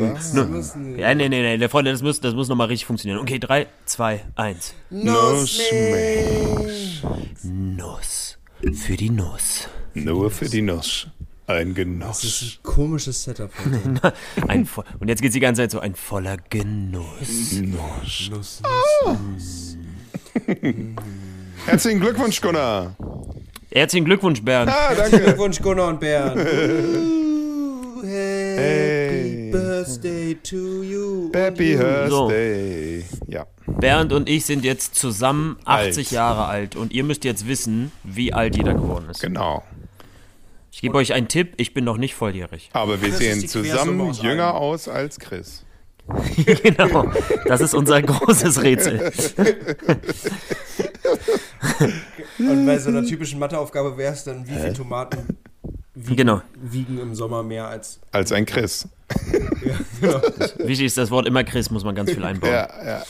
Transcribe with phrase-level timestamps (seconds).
[0.00, 0.34] Gott.
[0.34, 0.98] Nussmix.
[0.98, 3.20] Ja, nee, nee, nee, der Freunde, das muss, das muss nochmal richtig funktionieren.
[3.20, 4.74] Okay, 3, 2, 1.
[4.90, 7.02] Nussmix.
[7.42, 8.38] Nuss.
[8.74, 9.68] Für die Nuss.
[9.94, 11.06] Nur für die Nuss.
[11.46, 12.58] Ein Das ist Genuss.
[12.58, 14.12] ein komisches Setup heute.
[14.48, 17.60] Ein vo Und jetzt geht's die ganze Zeit so ein voller Genuss.
[17.60, 18.30] Nuss.
[18.30, 18.62] Nuss,
[21.66, 22.96] Herzlichen Glückwunsch, Gunnar.
[23.72, 24.70] Herzlichen Glückwunsch, Bernd.
[24.70, 25.18] Ah, danke.
[25.20, 26.38] Glückwunsch, Gunnar und Bernd.
[28.02, 28.89] Happy Hey.
[29.80, 31.30] Birthday to you.
[31.32, 31.74] Happy.
[31.74, 33.04] Birthday.
[33.28, 33.46] Ja.
[33.66, 36.10] Bernd und ich sind jetzt zusammen 80 Alt.
[36.10, 39.22] Jahre alt und ihr müsst jetzt wissen, wie alt jeder geworden ist.
[39.22, 39.62] Genau.
[40.70, 42.68] Ich gebe euch einen Tipp, ich bin noch nicht volljährig.
[42.74, 45.64] Aber wir Das sehen zusammen jünger aus als Chris.
[46.62, 47.10] genau,
[47.46, 49.12] das ist unser großes Rätsel.
[52.38, 55.38] Und bei so einer typischen Matheaufgabe wäre es dann, wie viele Tomaten
[55.94, 56.40] wiegen, Genau.
[56.54, 58.00] wiegen im Sommer mehr als.
[58.12, 58.88] Als ein Chris.
[59.62, 60.20] Ja, genau.
[60.68, 62.52] Wichtig ist das Wort immer Chris, muss man ganz viel einbauen.
[62.52, 63.02] Ja, ja.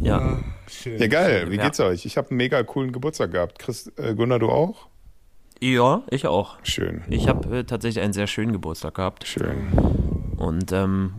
[0.00, 0.38] Ja.
[0.68, 0.98] Schön.
[0.98, 1.50] Ja, geil.
[1.50, 1.64] Wie Ja.
[1.64, 2.04] geht's euch?
[2.06, 3.58] Ich habe einen mega coolen Geburtstag gehabt.
[3.58, 4.86] Chris, äh, Gunnar, du auch?
[5.60, 6.58] Ja, ich auch.
[6.62, 7.02] Schön.
[7.08, 9.26] Ich habe äh, tatsächlich einen sehr schönen Geburtstag gehabt.
[9.26, 9.68] Schön.
[10.36, 11.12] Und ähm,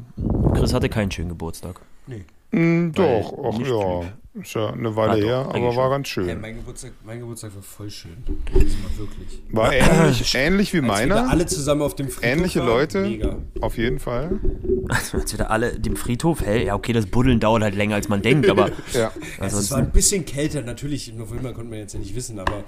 [0.54, 1.82] Chris hatte keinen schönen Geburtstag.
[2.08, 2.26] Nee.
[2.52, 4.14] Weil doch, ach ja.
[4.40, 5.90] Ist ja eine Weile Ah, doch, her, aber war schon.
[5.92, 6.40] ganz schön.
[6.42, 8.16] mein, Geburtstag, mein Geburtstag war voll schön.
[8.46, 9.42] Das war wirklich.
[9.52, 11.30] War ähnlich, ähnlich wie Als wir meiner.
[11.30, 13.02] alle zusammen auf dem Friedhof Ähnliche waren, Leute.
[13.02, 13.38] Mega.
[13.60, 14.40] Auf jeden Fall.
[14.88, 18.08] Also jetzt wieder alle dem Friedhof, hey, ja okay, das Buddeln dauert halt länger als
[18.08, 19.12] man denkt, aber Ja.
[19.40, 22.40] Also es war ein bisschen kälter, natürlich, im November konnte man jetzt ja nicht wissen,
[22.40, 22.64] aber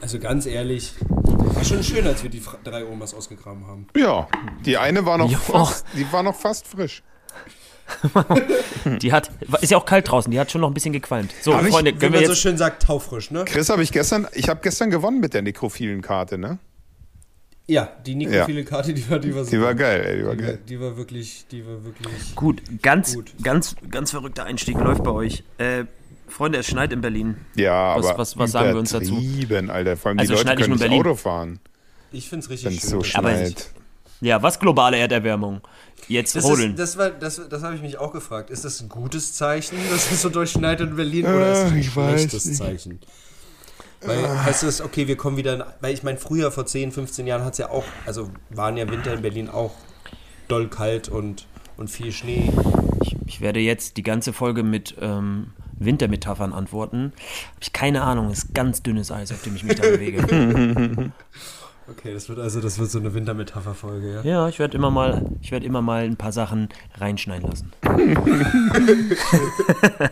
[0.00, 3.86] also ganz ehrlich, war schon schön, als wir die drei Omas ausgegraben haben.
[3.96, 4.28] Ja,
[4.64, 7.02] die eine war noch fast, die war noch fast frisch.
[9.00, 11.32] die hat, ist ja auch kalt draußen, die hat schon noch ein bisschen gequalmt.
[11.42, 13.44] So, Hab ich- Freunde, Wenn können man wir so jetzt, schön sagt, taufrisch, ne?
[13.44, 16.58] Chris habe ich gestern, ich habe gestern gewonnen mit der nekrophilen Karte, ne?
[17.68, 20.42] Ja, die nekrophile Karte, die war, die war Die war geil, ey, die war Die
[20.42, 20.58] geil.
[20.68, 22.34] die war wirklich, die war wirklich.
[22.34, 23.32] gut, ganz, Gut.
[23.42, 25.44] ganz, ganz verrückter Einstieg läuft bei euch.
[25.58, 25.84] Äh,
[26.28, 27.36] Freunde, es schneit in Berlin.
[27.54, 29.14] Ja, Was- aber was- was sagen wir uns dazu?
[29.70, 29.96] Alter.
[29.96, 31.00] Vor allem Also die Leute schneit können nicht Berlin.
[31.00, 31.60] Auto fahren,
[32.10, 32.90] Ich find's wenn richtig es schön.
[32.90, 33.70] so dass- Aber- schneit.
[34.22, 35.60] Ja, was globale Erderwärmung?
[36.08, 36.72] Jetzt Das, rodeln.
[36.72, 38.50] ist, das, war, das, das habe ich mich auch gefragt.
[38.50, 41.74] Ist das ein gutes Zeichen, dass es so durchschneit in Berlin oder ist das Äh,
[41.74, 42.58] ein ich weiß schlechtes nicht.
[42.58, 43.00] Zeichen?
[44.04, 47.26] Weil heißt es, okay, wir kommen wieder, in, weil ich meine, früher vor 10, 15
[47.26, 49.72] Jahren hat es ja auch, also waren ja Winter in Berlin auch
[50.48, 51.46] doll kalt und,
[51.76, 52.50] und viel Schnee.
[53.02, 57.12] Ich, ich werde jetzt die ganze Folge mit ähm, Wintermetaphern antworten.
[57.50, 61.12] Habe ich keine Ahnung, ist ganz dünnes Eis, auf dem ich mich da bewege.
[61.88, 64.22] Okay, das wird also, das wird so eine Wintermetapher-Folge, ja?
[64.22, 67.72] Ja, ich werde immer mal, ich werde immer mal ein paar Sachen reinschneiden lassen.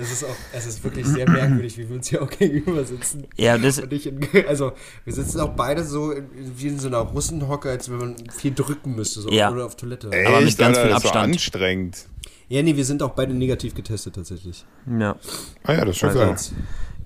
[0.00, 3.26] Es ist auch, es ist wirklich sehr merkwürdig, wie wir uns hier auch gegenüber sitzen.
[3.36, 4.72] Ja, das, Und ich in, also,
[5.04, 8.54] wir sitzen auch beide so in, wie in so einer Russenhocke, als wenn man viel
[8.54, 9.50] drücken müsste, so, Ja.
[9.50, 10.10] oder auf Toilette.
[10.12, 11.32] Echt, Aber mit ganz Alter, viel das ist so Abstand.
[11.34, 12.06] anstrengend.
[12.48, 14.64] Ja, nee, wir sind auch beide negativ getestet tatsächlich.
[14.86, 15.16] ja,
[15.64, 16.36] Ah ja, das ist schon Also- geil.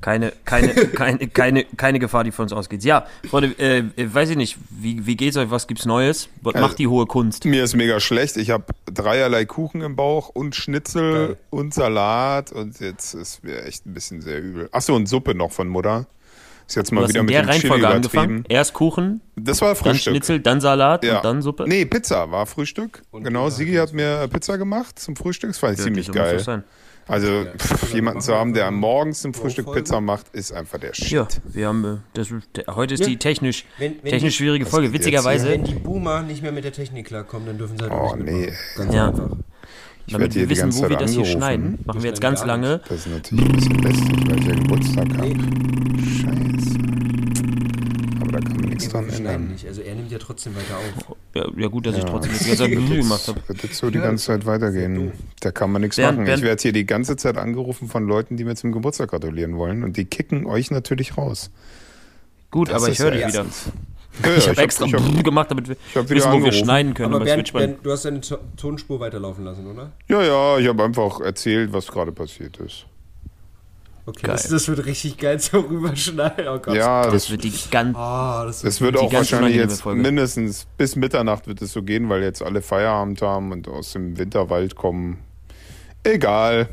[0.02, 2.84] Keine, keine, keine, keine, keine Gefahr, die von uns ausgeht.
[2.84, 6.28] Ja, Freunde, äh, weiß ich nicht, wie, wie geht's euch, was gibt's Neues?
[6.42, 7.44] Was Also- macht die hohe Kunst?
[7.46, 8.36] Mir ist mega schlecht.
[8.36, 11.36] Ich habe dreierlei Kuchen im Bauch und Schnitzel Geil.
[11.48, 14.68] und Salat und jetzt ist mir echt ein bisschen sehr übel.
[14.72, 16.06] Achso, und Suppe noch von Mutter.
[16.66, 18.30] Ist jetzt Du mal hast wieder in mit der dem Chili Reihenfolge angefangen.
[18.38, 18.44] übertrieben.
[18.56, 20.12] Erst Kuchen, Das war dann Frühstück.
[20.14, 21.16] Schnitzel, dann Salat Ja.
[21.16, 21.64] und dann Suppe.
[21.68, 23.02] Nee, Pizza war Frühstück.
[23.10, 25.50] Und genau, Sigi hat mir Pizza gemacht zum Frühstück.
[25.50, 26.62] Das fand ich Ja, ziemlich so muss geil.
[27.20, 27.22] Das.
[27.24, 29.72] Also pff, jemanden zu haben, der morgens zum Frühstück?
[29.72, 31.10] Pizza macht, ist einfach der Shit.
[31.10, 32.28] Ja, wir haben, äh, das,
[32.74, 33.06] heute ist Ja.
[33.06, 34.92] die technisch, Wenn- wenn technisch die- schwierige Folge.
[34.92, 37.96] Witzigerweise, Wenn die Boomer nicht mehr mit der Technik klarkommen, dann dürfen sie halt Oh,
[37.96, 38.32] auch nicht nee.
[38.46, 38.56] mitmachen.
[38.76, 39.08] Ganz Ja.
[39.08, 39.30] einfach.
[40.04, 41.38] Ich damit hier wir wissen, wo wir das hier angerufen.
[41.38, 42.80] schneiden, machen Wir wir jetzt ganz lange.
[42.88, 45.28] Das ist natürlich ein bisschen lästig, weil ich ja Geburtstag habe.
[46.02, 46.78] Scheiße.
[48.20, 49.48] Aber da kann man nichts dran ändern.
[49.52, 49.66] nicht.
[49.66, 51.16] Also er nimmt ja trotzdem weiter auf.
[51.34, 52.08] Ja, ja gut, dass ich Ja.
[52.10, 53.40] trotzdem jetzt die ganze Zeit gemacht habe.
[53.48, 55.12] Wird jetzt so die Ja, ganze Zeit weitergehen.
[55.40, 56.26] Da kann man nichts Bernd, machen.
[56.26, 59.56] Bernd- Ich werde hier die ganze Zeit angerufen von Leuten, die mir zum Geburtstag gratulieren
[59.56, 61.50] wollen und die kicken euch natürlich raus.
[62.50, 63.46] Gut, Das aber ich höre dich ja wieder.
[64.22, 65.76] Ja, Ich habe extra ich hab, Blumen gemacht, damit wir
[66.10, 67.14] wissen, wo wir schneiden können.
[67.14, 67.50] Aber Bernd.
[67.50, 69.92] Bernd, du hast deine To- Tonspur weiterlaufen lassen, oder?
[70.06, 72.84] ja, ja, ich habe einfach erzählt, was gerade passiert ist.
[74.04, 76.48] Okay, das, das wird richtig geil so rüberschneiden.
[76.48, 76.74] Oh Gott.
[76.74, 77.96] Ja, Das das, wird die ganz.
[77.96, 80.02] Ah, das das wird die auch wahrscheinlich jetzt Folge.
[80.02, 84.18] mindestens bis Mitternacht wird es so gehen, weil jetzt alle Feierabend haben und aus dem
[84.18, 85.18] Winterwald kommen.
[86.02, 86.68] Egal.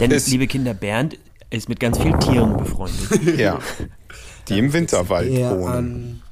[0.00, 1.18] Denn, Ist- liebe Kinder, Bernd
[1.50, 3.08] ist mit ganz vielen Tieren befreundet.
[3.38, 3.58] Ja.
[4.48, 6.22] Die im Winterwald wohnen.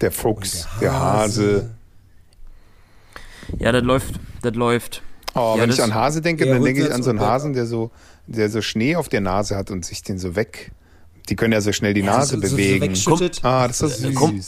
[0.00, 1.70] Der Fuchs, der Hase.
[3.58, 5.02] Ja, das läuft, das läuft.
[5.34, 7.52] Oh, Ja, wenn ich an Hase denke, Ja, dann denke ich an so einen Hasen,
[7.52, 7.90] der so,
[8.26, 10.72] der so Schnee auf der Nase hat und sich den so weg.
[11.28, 12.80] Die können ja so schnell die Nase so- so- so bewegen.
[12.82, 13.40] wegschüttet.
[13.44, 14.14] ah, das ist süß.
[14.14, 14.40] Komm.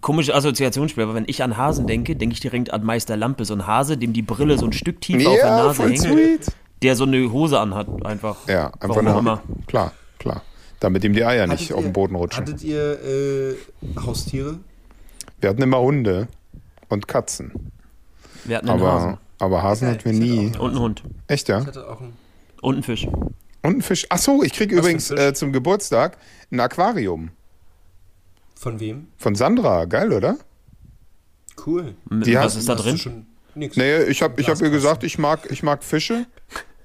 [0.00, 3.52] Komische Assoziationsspiel, aber wenn ich an Hasen denke, denke ich direkt an Meister Lampe, so
[3.54, 6.46] ein Hase, dem die Brille so ein Stück tiefer auf der Ja, Nase hängt, sweet.
[6.80, 8.36] der so eine Hose anhat, einfach.
[8.48, 9.14] Ja, einfach Warum nur.
[9.14, 9.42] auch immer.
[9.66, 10.42] Klar, klar.
[10.80, 12.42] Damit ihm die Eier Hattet nicht auf ihr- den Boden rutschen.
[12.42, 13.54] Hattet ihr äh,
[14.00, 14.58] Haustiere?
[15.40, 16.28] Wir hatten immer Hunde
[16.88, 17.52] und Katzen.
[18.44, 19.08] Wir hatten einen Hasen.
[19.10, 19.18] Aber,
[19.56, 20.52] aber Hasen Ja, hatten wir nie.
[20.58, 21.02] Und einen Hund.
[21.26, 21.60] Echt, ja?
[21.60, 22.14] Ich hatte auch einen.
[22.62, 23.06] Und einen Fisch.
[23.06, 24.06] Und ein Fisch.
[24.08, 26.16] Ach so, ich kriege ein übrigens äh, zum Geburtstag
[26.50, 27.30] ein Aquarium.
[28.54, 29.08] Von wem?
[29.18, 29.84] Von Sandra.
[29.84, 30.36] Geil, oder?
[31.66, 31.94] Cool.
[32.10, 32.96] Die was hast- ist da drin?
[32.96, 33.76] Schon nix.
[33.76, 36.26] Nee, ich habe ich hab ihr gesagt, ich mag, ich mag Fische.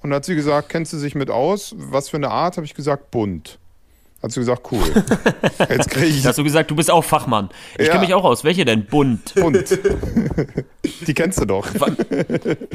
[0.01, 1.73] Und dann hat sie gesagt, kennst du sich mit aus?
[1.77, 2.57] Was für eine Art?
[2.57, 3.57] Habe ich gesagt, bunt.
[4.27, 4.83] Hat sie gesagt, cool.
[5.69, 7.47] Jetzt kriege ich hast du gesagt, du bist auch Fachmann.
[7.77, 7.93] Ich Ja.
[7.93, 8.43] kenne mich auch aus.
[8.43, 8.85] Welche denn?
[8.85, 9.33] Bunt.
[9.35, 9.79] bunt.
[11.07, 11.65] Die kennst du doch.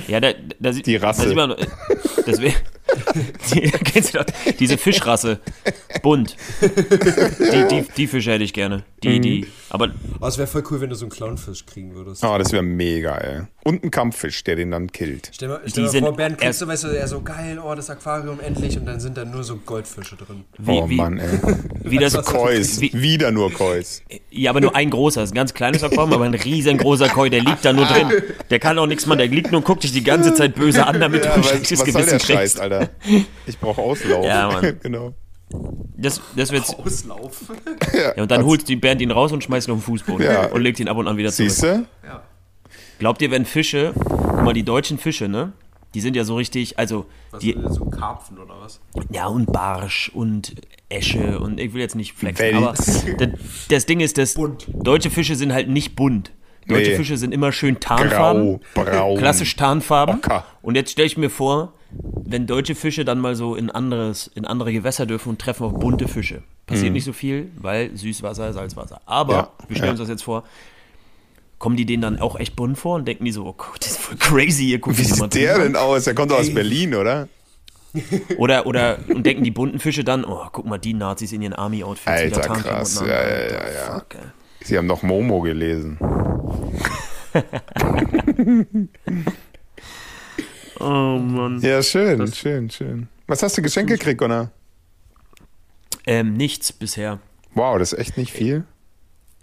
[0.09, 1.23] Ja, da, da, Die Rasse.
[1.23, 1.55] Da sieht man,
[2.25, 2.39] das
[3.53, 4.25] die, kennst du doch,
[4.59, 5.41] diese Fischrasse.
[6.03, 6.37] Bunt.
[6.63, 8.83] Die, die, die Fische hätte ich gerne.
[9.03, 9.23] Die, Mhm.
[9.23, 9.47] die.
[9.75, 9.89] Aber
[10.21, 12.23] Oh, es wäre voll cool, wenn du so einen Clownfisch kriegen würdest.
[12.23, 13.43] Oh, das wäre mega, ey.
[13.65, 15.31] Und ein Kampffisch, der den dann killt.
[15.33, 17.89] Stell mal, stell mal vor, Bernd kriegst du, weißt du, er so geil, oh, das
[17.89, 20.45] Aquarium endlich und dann sind da nur so Goldfische drin.
[20.59, 21.29] wie, oh wie, Mann, ey.
[21.85, 22.15] wie das.
[22.19, 22.67] Was- Kois.
[22.81, 24.03] Wie- Wieder nur Kois.
[24.31, 25.23] Ja, aber nur ein großer.
[25.23, 28.13] Ein ganz kleines Aquarium, aber ein riesengroßer Koi, der liegt da nur drin.
[28.51, 30.87] Der kann auch nichts machen, der liegt nur und guckt dich die ganze Zeit böse
[30.87, 32.27] an, damit Ja, du ein was, schlechtes Gewissen der Scheiß,
[32.57, 32.61] kriegst.
[32.61, 32.91] Alter?
[33.47, 34.25] Ich brauche Auslauf.
[34.27, 34.79] Ja, Mann.
[34.83, 35.15] genau.
[35.97, 36.75] Das, das wird's.
[36.75, 37.43] Auslauf.
[38.17, 40.47] Ja, und dann holt die Bernd ihn raus und schmeißt ihn auf den Fußboden Ja.
[40.47, 41.51] und legt ihn ab und an wieder zurück.
[41.51, 41.87] Siehst du?
[42.99, 45.53] Glaubt ihr, wenn Fische, guck mal, die deutschen Fische, ne?
[45.95, 48.81] Die sind ja so richtig, also Was, die, so Karpfen oder was?
[49.11, 50.55] ja und Barsch und
[50.89, 52.57] Esche und ich will jetzt nicht flexen, Wels.
[52.57, 52.73] aber
[53.19, 53.37] das,
[53.69, 54.67] das Ding ist, dass Bunt.
[54.73, 56.33] deutsche Fische sind halt nicht bunt.
[56.67, 56.97] Deutsche Nee.
[56.97, 58.61] Fische sind immer schön tarnfarben.
[58.75, 59.19] Grau, braun.
[59.19, 60.17] Klassisch tarnfarben.
[60.17, 60.47] Ocker.
[60.63, 61.75] Und jetzt stelle ich mir vor,
[62.25, 65.75] wenn deutsche Fische dann mal so in, anderes, in andere Gewässer dürfen und treffen auf
[65.75, 66.43] bunte Fische.
[66.67, 69.01] Passiert nicht so viel, weil Süßwasser, Salzwasser.
[69.05, 69.39] Aber Mhm.
[69.39, 70.05] Ja, wir stellen uns ja.
[70.05, 70.45] das jetzt vor,
[71.59, 73.93] kommen die denen dann auch echt bunt vor und denken die so, oh Gott, das
[73.93, 76.05] ist voll crazy, ihr guckt Wie sieht der denn aus?
[76.05, 76.53] Der kommt doch aus.
[76.53, 77.29] Berlin, oder?
[78.39, 81.53] Oder, oder, und denken die bunten Fische dann, oh, guck mal, die Nazis in ihren
[81.53, 82.09] Army-Outfits.
[82.09, 83.01] Alter, krass.
[83.01, 83.95] Ja, ja, Alter, ja, ja.
[83.95, 84.17] Fuck.
[84.65, 85.99] Sie haben noch Momo gelesen.
[90.83, 91.61] Oh Mann.
[91.61, 93.09] Ja, schön, schön, schön.
[93.27, 94.51] Was hast du geschenkt gekriegt, Gunnar?
[96.07, 97.21] Ähm, nichts bisher.
[97.55, 98.65] Wow, das ist echt nicht viel.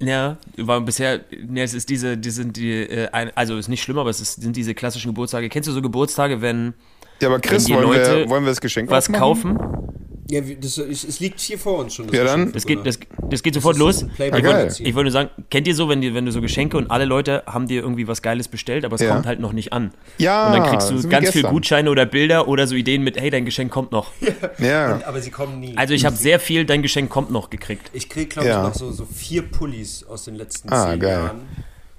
[0.02, 3.82] Ja, war bisher, ne, es ist diese, die sind die, äh, ein, also ist nicht
[3.84, 5.50] schlimm, aber es ist, sind diese klassischen Geburtstage.
[5.50, 6.74] Kennst du so Geburtstage, wenn
[7.22, 9.58] Ja, aber Chris, die wollen wir, Leute wollen wir das Geschenk was aufmachen?
[9.58, 9.99] kaufen?
[10.32, 12.06] Ja, das, es, es liegt hier vor uns schon.
[12.08, 12.52] Das Ja, dann.
[12.52, 13.00] Das geht, das,
[13.30, 14.02] das geht sofort ist los.
[14.04, 14.32] Ich geil.
[14.32, 14.86] Magazin.
[14.86, 17.42] wollte nur sagen, kennt ihr so, wenn, die, wenn du so Geschenke und alle Leute
[17.48, 19.14] haben dir irgendwie was Geiles bestellt, aber es Ja.
[19.14, 19.92] kommt halt noch nicht an.
[20.20, 21.42] Ja, Und dann kriegst du ganz viel.
[21.44, 24.12] Gutscheine oder Bilder oder so Ideen mit, hey, dein Geschenk kommt noch.
[24.60, 25.76] Ja, Aber sie kommen nie.
[25.78, 27.90] Also ich habe sehr viel, dein Geschenk kommt noch gekriegt.
[27.94, 28.62] ich krieg, glaube Ja.
[28.62, 31.12] ich, noch so, so vier Pullis aus den letzten Ah, zehn geil.
[31.12, 31.40] Jahren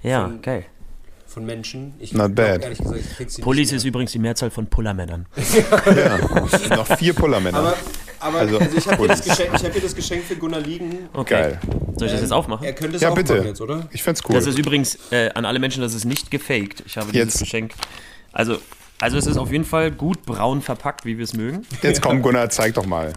[0.03, 0.65] Ja, Von- geil.
[1.27, 1.93] von Menschen.
[1.99, 2.63] Ich Not glaub, bad.
[2.63, 5.25] Ehrlich gesagt, ich krieg sie Pullis nicht ist übrigens die Mehrzahl von Pullermännern.
[5.85, 6.75] ja.
[6.75, 7.57] noch vier Pullermänner.
[7.59, 7.73] Aber,
[8.21, 9.23] aber Also, also, ich habe hier, das.
[9.23, 11.09] Geschenk- ich hab hier das Geschenk für Gunnar liegen.
[11.13, 11.33] Okay.
[11.33, 11.59] Geil.
[11.97, 12.65] Soll ich das jetzt aufmachen?
[12.65, 13.35] Er könnte es Ja, auch bitte.
[13.35, 13.87] machen jetzt, oder?
[13.91, 14.35] Ich find's cool.
[14.35, 16.83] Das ist übrigens äh, an alle Menschen, das ist nicht gefaked.
[16.85, 17.39] Ich habe dieses Jetzt.
[17.39, 17.73] Geschenk.
[18.31, 18.57] Also,
[18.99, 21.65] also es ist auf jeden Fall gut braun verpackt, wie wir es mögen.
[21.81, 23.13] Jetzt komm, Gunnar, zeig doch mal.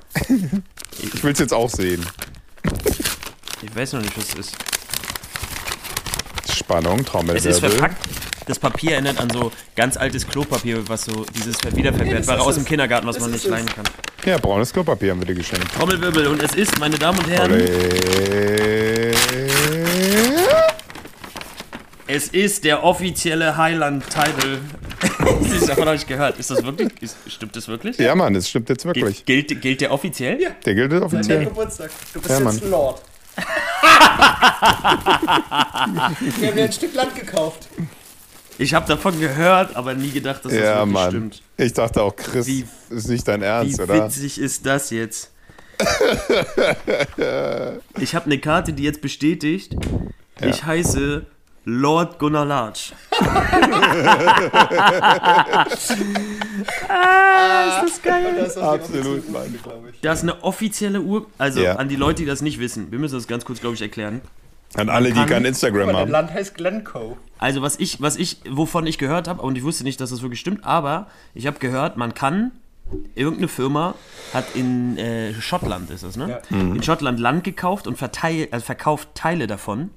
[1.15, 2.05] Ich will's jetzt auch sehen.
[3.63, 4.57] Ich weiß noch nicht, was es ist.
[6.55, 7.51] Spannung, Es Trommelwirbel.
[7.51, 7.97] ist verpackt.
[8.47, 12.69] Das Papier erinnert an so ganz altes Klopapier, was so dieses wiederverwertbare aus dem es.
[12.69, 13.51] Kindergarten, was man nicht es.
[13.51, 13.85] leihen kann.
[14.25, 15.67] Ja, braunes Klopapier haben wir dir geschenkt.
[15.75, 17.53] Trommelwirbel und es ist, meine Damen und Herren,
[22.07, 24.59] es ist der offizielle Highland-Title.
[25.67, 26.39] Davon habe ich gehört.
[26.39, 26.91] Ist das wirklich?
[27.01, 27.97] Ist, stimmt das wirklich?
[27.99, 29.25] Ja, Mann, das stimmt jetzt wirklich.
[29.25, 30.41] Gilt, gilt, gilt der offiziell?
[30.41, 30.51] Ja.
[30.65, 31.45] Der gilt offiziell.
[31.47, 31.91] Geburtstag.
[32.13, 32.71] Du bist Ja, jetzt Mann.
[32.71, 33.01] Lord.
[36.37, 37.69] Wir haben dir ein Stück Land gekauft.
[38.57, 41.11] Ich habe davon gehört, aber nie gedacht, dass das Ja, wirklich Mann.
[41.11, 41.43] stimmt.
[41.57, 44.07] Ich dachte auch, Chris, Wie- ist nicht dein Ernst, Wie oder?
[44.07, 45.33] witzig ist das jetzt?
[47.99, 49.75] ich habe eine Karte, die jetzt bestätigt,
[50.41, 51.27] ich heiße
[51.65, 52.93] Lord Gunnar Larch.
[56.89, 58.35] ah, ist das geil.
[58.39, 59.43] Das ist Absolut, offizielle Mann.
[59.43, 60.01] Urkunde, glaub ich.
[60.01, 61.77] Das ist eine offizielle Uhr, also Ja.
[61.77, 62.91] an die Leute, die das nicht wissen.
[62.91, 64.21] Wir müssen das ganz kurz, glaube ich, erklären.
[64.77, 66.11] An alle, die kein Instagram Aber dein haben.
[66.11, 67.17] Land heißt Glencoe.
[67.39, 70.23] Also was ich, was ich, wovon ich gehört habe, und ich wusste nicht, dass das
[70.23, 72.51] wirklich stimmt, aber ich habe gehört, man kann
[73.15, 73.95] irgendeine Firma
[74.33, 76.43] hat in äh, Schottland, ist es, ne?
[76.51, 79.91] In Schottland Land gekauft und verteil, also verkauft Teile davon,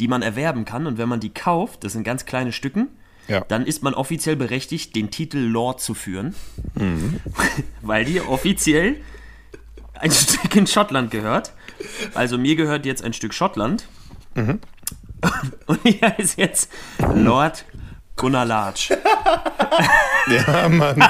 [0.00, 0.86] die man erwerben kann.
[0.86, 2.88] Und wenn man die kauft, das sind ganz kleine Stücken,
[3.28, 3.44] Ja.
[3.48, 6.34] dann ist man offiziell berechtigt, den Titel Lord zu führen.
[7.82, 8.96] Weil die offiziell
[9.94, 11.52] ein Stück in Schottland gehört.
[12.14, 13.86] Also mir gehört jetzt ein Stück Schottland.
[14.34, 16.70] Und hier ist jetzt
[17.14, 17.64] Lord
[18.16, 18.90] Gunnar Larch.
[20.28, 21.02] Ja, Mann.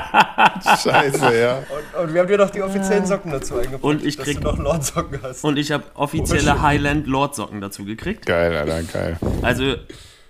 [0.82, 1.58] Scheiße, ja.
[1.58, 4.40] Und, und wir haben dir noch die offiziellen Socken dazu eingepackt, Und ich dass krieg-
[4.40, 5.44] du noch Lordsocken hast.
[5.44, 8.24] Und ich habe offizielle Highland Lord Socken dazu gekriegt.
[8.24, 9.18] Geil, Alter, geil.
[9.42, 9.74] Also,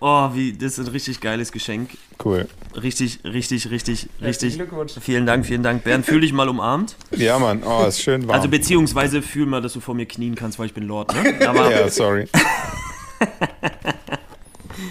[0.02, 1.90] oh, wie, das ist ein richtig geiles Geschenk.
[2.22, 2.46] Cool.
[2.80, 4.54] Richtig, richtig, richtig, richtig.
[4.56, 4.92] Glückwunsch.
[5.00, 5.84] Vielen Dank, vielen Dank.
[5.84, 6.96] Bernd, fühl dich mal umarmt.
[7.16, 7.62] Ja, Mann.
[7.64, 8.36] Oh, ist schön warm.
[8.36, 11.34] Also, beziehungsweise fühl mal, dass du vor mir knien kannst, weil ich bin Lord, ne?
[11.48, 12.28] Aber ja, sorry.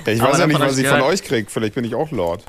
[0.06, 1.52] Ja, ich Aber weiß ja nicht, was ich von euch krieg.
[1.52, 2.44] Vielleicht bin ich auch Lord.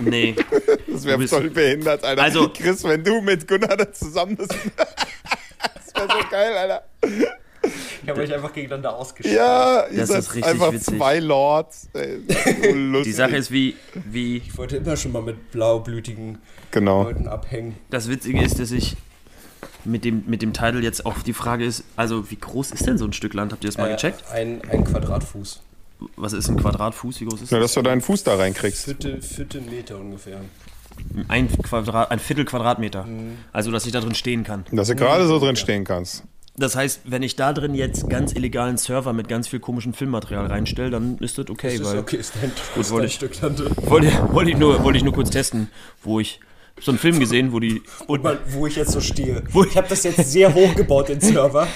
[0.00, 0.34] nee.
[0.86, 2.22] Das wäre voll behindert, Alter.
[2.22, 4.54] Also- Chris, wenn du mit Gunnar da zusammen bist.
[4.76, 6.84] das wäre so geil, Alter.
[8.04, 9.34] Ich habe euch einfach gegeneinander ausgespielt.
[9.36, 10.96] Ja, ihr Das seid ist richtig einfach witzig.
[10.96, 11.88] zwei Lords.
[11.94, 12.18] Ey,
[12.62, 13.04] so lustig.
[13.04, 14.36] Die Sache ist, wie, wie.
[14.38, 16.38] Ich wollte immer schon mal mit blaublütigen
[16.70, 17.04] Genau.
[17.04, 17.76] Leuten abhängen.
[17.90, 18.96] Das Witzige ist, dass ich
[19.84, 22.98] mit dem, mit dem Titel jetzt auch die Frage ist, also wie groß ist denn
[22.98, 23.52] so ein Stück Land?
[23.52, 24.24] Habt ihr das mal Äh, gecheckt?
[24.32, 25.60] Ein, ein Quadratfuß.
[26.16, 27.20] Was ist ein Quadratfuß?
[27.20, 27.72] Wie groß ist Ja, das?
[27.72, 28.84] dass du deinen Fuß da reinkriegst.
[28.84, 30.40] Viertel, Viertel Meter ungefähr.
[31.28, 33.06] Ein, Quadrat, ein Viertel Quadratmeter.
[33.52, 34.64] Also, dass ich da drin stehen kann.
[34.70, 36.22] Dass du gerade so drin stehen kannst.
[36.56, 40.46] Das heißt, wenn ich da drin jetzt ganz illegalen Server mit ganz viel komischem Filmmaterial
[40.46, 41.76] reinstelle, dann ist das okay.
[41.78, 43.60] Das ist weil okay, ist dein, ist wollte ich- Stück Land.
[43.88, 45.68] Wollte, wollte, ich nur, wollte ich nur kurz testen,
[46.02, 46.38] wo ich
[46.80, 47.82] so einen Film gesehen, wo die.
[48.06, 49.42] Und mal, wo ich jetzt so stehe.
[49.68, 51.66] Ich habe das jetzt sehr hoch gebaut, den Server.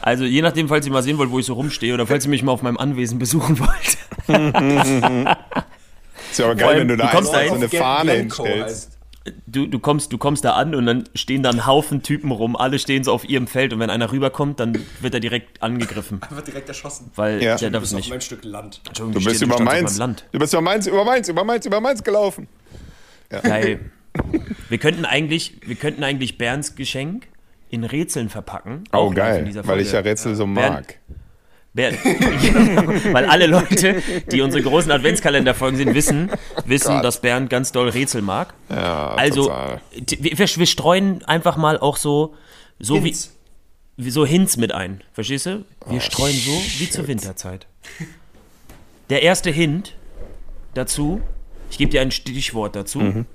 [0.00, 2.30] Also je nachdem, falls ihr mal sehen wollt, wo ich so rumstehe oder falls ihr
[2.30, 3.98] mich mal auf meinem Anwesen besuchen wollt.
[6.30, 8.93] Ist ja aber geil, allem, wenn du da du da so eine Fahne hinstellst.
[9.46, 12.56] Du, du, kommst, du kommst da an und dann stehen da ein Haufen Typen rum,
[12.56, 16.20] alle stehen so auf ihrem Feld und wenn einer rüberkommt, dann wird er direkt angegriffen.
[16.28, 17.10] Einfach direkt erschossen.
[17.14, 17.56] Weil Ja.
[17.56, 18.10] der Du darf bist es auf nicht.
[18.10, 18.82] mein Stück Land.
[18.86, 19.92] Entschuldigung, Du bist über Mainz.
[19.92, 20.24] meinem Land.
[20.32, 22.48] Du bist über Mainz, über Mainz, über Mainz, über Mainz gelaufen.
[23.30, 23.80] Geil.
[24.68, 27.26] Wir könnten eigentlich, wir könnten eigentlich Bernds Geschenk
[27.70, 28.84] in Rätseln verpacken.
[28.92, 29.44] Oh, geil.
[29.44, 30.00] dieser Weil ich ja.
[30.00, 30.98] Rätsel so Bernd- mag.
[31.74, 31.98] Bernd,
[33.12, 34.00] weil alle Leute,
[34.30, 36.30] die unsere großen Adventskalender-Folgen sehen, wissen,
[36.64, 38.54] wissen, dass Bernd ganz doll Rätsel mag.
[38.70, 39.52] Ja, Also,
[40.20, 42.34] wir, wir streuen einfach mal auch so,
[42.78, 43.36] so wie, Hints.
[43.96, 45.02] wie so Hints mit ein.
[45.12, 45.64] Verstehst du?
[45.84, 47.66] Oh, Wir streuen so wie zur Winterzeit.
[49.10, 49.96] Der erste Hint
[50.74, 51.20] dazu,
[51.70, 53.00] ich gebe dir ein Stichwort dazu.
[53.00, 53.26] Mhm.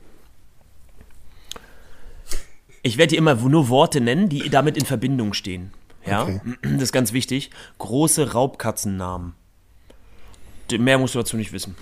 [2.84, 5.74] Ich werde dir immer nur Worte nennen, die damit in Verbindung stehen.
[6.10, 6.42] Ja, Okay.
[6.64, 7.52] das ist ganz wichtig.
[7.78, 9.34] Große Raubkatzennamen.
[10.78, 11.76] Mehr musst du dazu nicht wissen.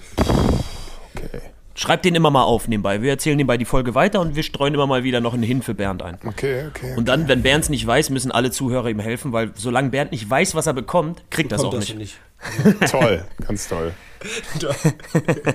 [1.15, 1.41] Okay.
[1.75, 3.03] Schreib den immer mal auf nebenbei.
[3.03, 5.63] Wir erzählen nebenbei die Folge weiter und wir streuen immer mal wieder noch einen Hint
[5.63, 6.17] für Bernd ein.
[6.25, 6.95] Okay, okay.
[6.95, 10.11] Und dann, wenn Bernd es nicht weiß, müssen alle Zuhörer ihm helfen, weil solange Bernd
[10.11, 11.97] nicht weiß, was er bekommt, kriegt er es auch das nicht.
[11.97, 12.89] nicht.
[12.91, 13.93] toll, ganz toll.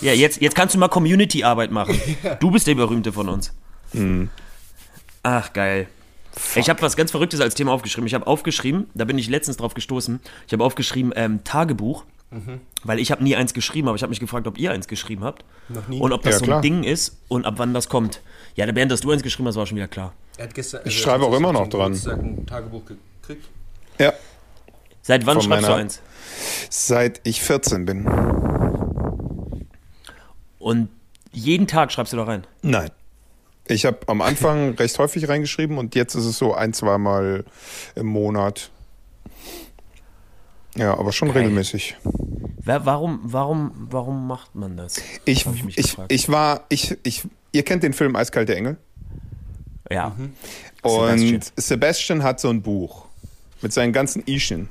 [0.00, 1.98] Ja, jetzt, jetzt kannst du mal Community-Arbeit machen.
[2.40, 3.52] Du bist der Berühmte von uns.
[3.92, 4.30] Mhm.
[5.22, 5.86] Ach, geil.
[6.56, 8.06] Ich habe was ganz Verrücktes als Thema aufgeschrieben.
[8.06, 12.62] Ich habe aufgeschrieben, da bin ich letztens drauf gestoßen, ich habe aufgeschrieben ähm, Tagebuch, Mhm.
[12.82, 15.22] weil ich habe nie eins geschrieben, aber ich habe mich gefragt, ob ihr eins geschrieben
[15.22, 15.44] habt.
[15.68, 16.00] Noch nie.
[16.00, 16.58] Und ob das Ja, so klar.
[16.60, 18.22] ein Ding ist und ab wann das kommt.
[18.54, 20.14] Ja, der Bernd, dass du eins geschrieben hast, war schon wieder klar.
[20.38, 21.92] Er hat gestern, Ich er schreibe auch immer noch dran.
[21.92, 23.46] Ein Tagebuch gekriegt.
[23.98, 24.14] Ja,
[25.02, 26.00] Seit wann Von schreibst du eins?
[26.70, 28.06] seit ich 14 bin.
[30.58, 30.88] Und
[31.32, 32.46] jeden Tag schreibst du da rein.
[32.62, 32.90] Nein.
[33.72, 37.44] Ich habe am Anfang recht häufig reingeschrieben und jetzt ist es so ein, zweimal
[37.94, 38.70] im Monat.
[40.76, 41.38] Ja, aber schon Geil.
[41.38, 41.96] regelmäßig.
[42.64, 44.96] Warum, warum, warum macht man das?
[45.24, 48.76] Ich, ich ich, ich war, ich, ich, ihr kennt den Film Eiskalte Engel?
[49.90, 50.14] Ja.
[50.82, 51.40] Und Sebastian.
[51.56, 52.22] Sebastian.
[52.22, 53.06] hat so ein Buch
[53.60, 54.68] mit seinen ganzen Ischen.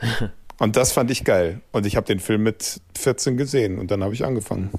[0.58, 1.60] Und das fand ich geil.
[1.72, 4.70] Und ich habe den Film mit 14 gesehen und dann habe ich angefangen.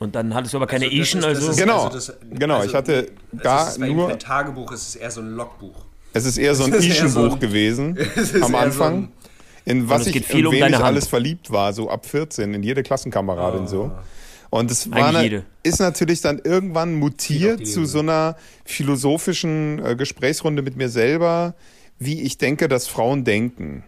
[0.00, 1.52] Und dann hattest du aber keine Also das also.
[1.60, 3.08] Genau, das- genau, ich hatte
[3.42, 5.84] gar es ist, nur- Kein Tagebuch, es ist eher so ein Logbuch.
[6.12, 7.96] Es ist eher so ein so Ischenbuch ein- gewesen
[8.40, 8.72] am Anfang.
[8.94, 9.12] so ein-
[9.66, 12.82] in was ich, in um wen ich alles verliebt war, so ab 14, in jede
[12.82, 13.92] Klassenkameradin so.
[14.48, 15.44] Und es war ne, jede.
[15.62, 21.54] ist natürlich dann irgendwann mutiert zu so einer philosophischen äh, Gesprächsrunde mit mir selber,
[21.98, 23.84] wie ich denke, dass Frauen denken.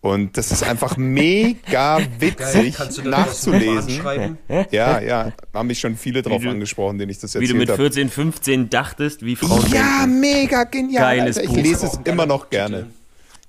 [0.00, 3.90] Und das ist einfach mega witzig kannst du das nachzulesen.
[3.90, 4.38] schreiben?
[4.70, 7.50] Ja, ja, haben mich schon viele drauf Wie du- angesprochen, denen ich das Wie erzählt
[7.54, 7.82] du mit habe.
[7.82, 10.20] 14, 15 dachtest, wie Frauen Ja, denken.
[10.20, 11.16] mega genial.
[11.16, 11.50] Geiles Alter.
[11.50, 11.62] Ich Buch.
[11.64, 12.86] lese es geiler immer noch gerne.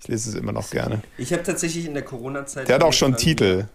[0.02, 1.02] Ich lese es immer noch gerne.
[1.20, 2.68] Ich habe tatsächlich in der Corona-Zeit.
[2.68, 3.66] Der hat auch schon angefangen, Titel.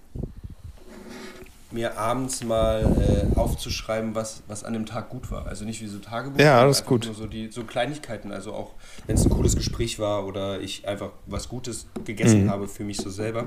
[1.75, 5.47] Mir abends mal äh, aufzuschreiben, was, was an dem Tag gut war.
[5.47, 6.39] Also nicht wie so Tagebuch.
[6.41, 7.05] Ja, das ist gut.
[7.07, 8.31] Nur so, die, so Kleinigkeiten.
[8.33, 8.75] Also auch,
[9.07, 12.05] wenn es ein cooles Gespräch war oder ich einfach was Gutes Mhm.
[12.05, 13.47] gegessen habe für mich so selber.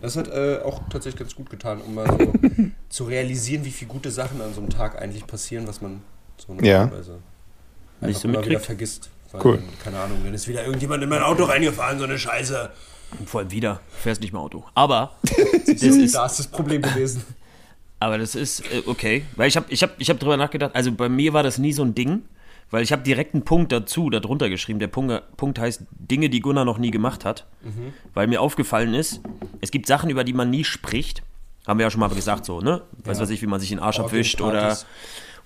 [0.00, 2.32] Das hat äh, auch tatsächlich ganz gut getan, um mal so
[2.88, 6.00] zu realisieren, wie viele gute Sachen an so einem Tag eigentlich passieren, was man
[6.38, 6.84] so Ja.
[6.84, 7.18] normalerweise
[8.00, 8.64] Nicht so immer wieder mitkriegt.
[8.66, 9.10] vergisst.
[9.32, 9.56] Weil Cool.
[9.56, 12.70] dann, keine Ahnung, dann ist wieder irgendjemand in mein Auto reingefahren, so eine Scheiße.
[13.26, 13.80] Vor allem wieder.
[14.00, 14.62] Fährst nicht mehr Auto.
[14.74, 15.12] Aber
[15.66, 17.24] das ist, Da ist das Problem gewesen.
[18.00, 19.24] Aber das ist äh, okay.
[19.36, 21.72] Weil ich habe ich hab, ich hab drüber nachgedacht, also bei mir war das nie
[21.72, 22.22] so ein Ding,
[22.70, 24.78] weil ich habe direkt einen Punkt dazu, darunter geschrieben.
[24.78, 27.46] Der Punkt, Punkt heißt Dinge, die Gunnar noch nie gemacht hat.
[28.14, 29.20] Weil mir aufgefallen ist,
[29.60, 31.22] es gibt Sachen, über die man nie spricht.
[31.66, 32.82] Haben wir ja schon mal gesagt, so, ne?
[33.04, 34.76] Weiß was ich, wie man sich den Arsch abwischt oder.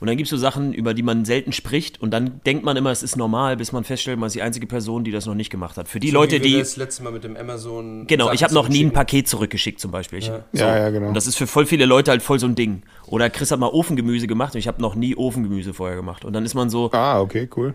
[0.00, 2.76] Und dann gibt es so Sachen, über die man selten spricht und dann denkt man
[2.76, 5.34] immer, es ist normal, bis man feststellt, man ist die einzige Person, die das noch
[5.34, 5.88] nicht gemacht hat.
[5.88, 6.58] Für die Leute, Wie wir die.
[6.60, 8.06] das letzte Mal mit dem Amazon.
[8.06, 8.92] Genau, Sachen ich habe noch nie ein.
[8.92, 10.20] Paket zurückgeschickt zum Beispiel.
[10.22, 10.44] Ja.
[10.52, 11.08] Ja, ja, genau.
[11.08, 12.82] Und das ist für voll viele Leute halt voll so ein Ding.
[13.06, 16.24] Oder Chris hat mal Ofengemüse gemacht und ich habe noch nie Ofengemüse vorher gemacht.
[16.24, 17.74] Und dann ist man so, Ah, okay, cool.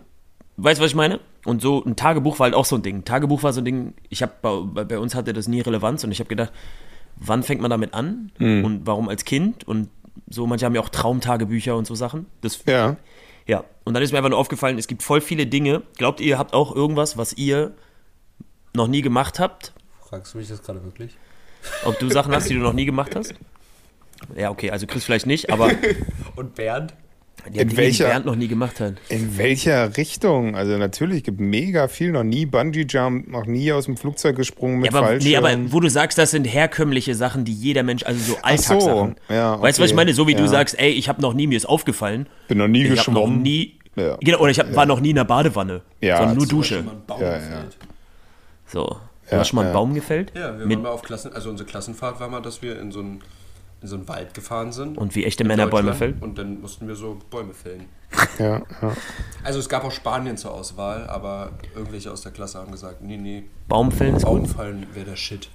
[0.55, 1.19] weißt du, was ich meine?
[1.43, 2.99] Und so ein Tagebuch war halt auch so ein Ding.
[2.99, 6.05] Ein Tagebuch war so ein Ding, ich habe bei, bei uns hatte das nie Relevanz
[6.05, 6.53] und ich habe gedacht,
[7.17, 9.89] wann fängt man damit an und warum als Kind und
[10.29, 12.25] so, manche haben ja auch Traumtagebücher und so Sachen.
[12.41, 12.97] Das, Ja.
[13.47, 15.81] ja, und dann ist mir einfach nur aufgefallen, es gibt voll viele Dinge.
[15.97, 17.73] Glaubt ihr, ihr habt auch irgendwas, was ihr
[18.73, 19.73] noch nie gemacht habt?
[20.07, 21.17] Fragst du mich das gerade wirklich?
[21.85, 23.33] Ob du Sachen hast, die du noch nie gemacht hast?
[24.37, 25.69] Ja, okay, also Chris vielleicht nicht, aber
[26.37, 26.93] Und Bernd?
[27.49, 28.93] Die In welcher- die Bernd noch nie gemacht hat.
[29.09, 30.55] In welcher Richtung?
[30.55, 34.79] Also natürlich gibt mega viel, noch nie Bungee Jump, noch nie aus dem Flugzeug gesprungen
[34.79, 35.45] mit Ja, aber, nee, Fallschirm.
[35.45, 39.15] aber wo du sagst, das sind herkömmliche Sachen, die jeder Mensch, also so so, Alltagssachen.
[39.29, 40.13] ja, Weißt du, was ich okay, meine?
[40.13, 40.47] So wie du ja.
[40.47, 43.05] sagst, ey, ich habe noch nie, mir ist aufgefallen, Bin noch nie ich habe noch
[43.23, 43.41] geschwommen.
[43.41, 44.17] nie, Ja.
[44.21, 46.83] genau, oder ich hab, war noch nie in der Badewanne, Ja, sondern nur Dusche.
[47.19, 47.39] Ja, ja.
[48.65, 48.95] So, du
[49.31, 49.79] Ja, hast schon mal einen ja.
[49.79, 50.31] Baum gefällt?
[50.35, 52.91] Ja, wir Mit, waren mal auf Klassen, also unsere Klassenfahrt war mal, dass wir in
[52.91, 53.19] so einen,
[53.83, 54.97] in so einen Wald gefahren sind.
[54.97, 56.17] und wie echte Männer Bäume fällen?
[56.21, 57.85] Und dann mussten wir so Bäume fällen.
[58.39, 58.95] Ja, ja.
[59.43, 63.17] Also es gab auch Spanien zur Auswahl, aber irgendwelche aus der Klasse haben gesagt, nee,
[63.17, 64.23] nee, Baum fällen ist.
[64.23, 65.49] Baumfallen wäre der Shit.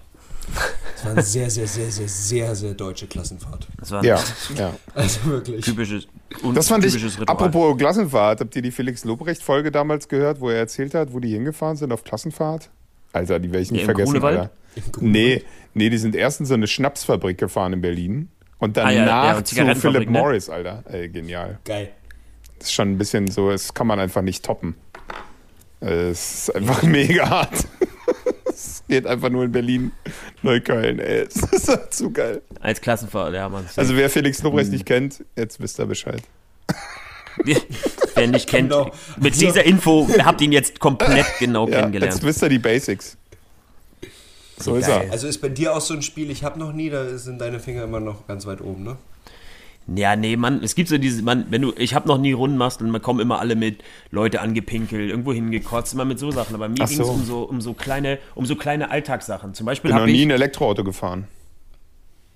[0.94, 3.66] Das war eine sehr, sehr, sehr, sehr, sehr, sehr deutsche Klassenfahrt.
[3.78, 4.18] Das war ein ja,
[4.56, 4.74] ja.
[4.94, 5.64] Also wirklich.
[5.64, 6.06] typisches,
[6.42, 7.36] un Das fand ich, typisches Ritual.
[7.36, 11.30] apropos Klassenfahrt, habt ihr die Felix Lobrecht-Folge damals gehört, wo er erzählt hat, wo die
[11.30, 12.70] hingefahren sind auf Klassenfahrt?
[13.12, 14.38] Alter, die werde ich nicht Ja, im vergessen, Grunewald?
[14.38, 14.50] Alter.
[15.00, 15.42] Nee,
[15.74, 19.04] nee, die sind erst in so eine Schnapsfabrik gefahren in Berlin und Ah, ja, ja,
[19.04, 20.18] danach und zu Philip ne?
[20.18, 20.82] Morris, Alter.
[20.90, 21.58] Ey, genial.
[21.64, 21.90] Geil.
[22.58, 24.74] Das ist schon ein bisschen so, das kann man einfach nicht toppen.
[25.80, 27.52] Es ist einfach mega hart.
[28.50, 29.92] Es geht einfach nur in Berlin,
[30.42, 31.26] Neukölln, ey.
[31.28, 32.42] Es ist halt zu geil.
[32.60, 33.64] Als Klassenfahrt, ja, Mann.
[33.76, 34.44] Also wer Felix Hm.
[34.46, 36.22] Lobrecht nicht kennt, jetzt wisst ihr Bescheid.
[37.44, 38.90] Wer nicht kennt, Genau.
[39.20, 42.14] mit dieser Info habt ihr ihn jetzt komplett genau Ja, kennengelernt.
[42.14, 43.16] jetzt wisst ihr die Basics.
[44.60, 45.10] So ist er.
[45.10, 47.60] Also ist bei dir auch so ein Spiel, ich habe noch nie, da sind deine
[47.60, 48.96] Finger immer noch ganz weit oben, ne?
[49.94, 52.58] Ja, nee, Mann, es gibt so diese, Mann, wenn du, ich habe noch nie Runden
[52.58, 56.54] machst und man kommen immer alle mit Leute angepinkelt, irgendwo hingekotzt, immer mit so Sachen.
[56.54, 57.12] Aber mir Ach ging es so.
[57.12, 59.54] um so, um so kleine, um so kleine Alltagssachen.
[59.54, 61.26] Zum Beispiel Bin noch habe nie ich, ein Elektroauto gefahren.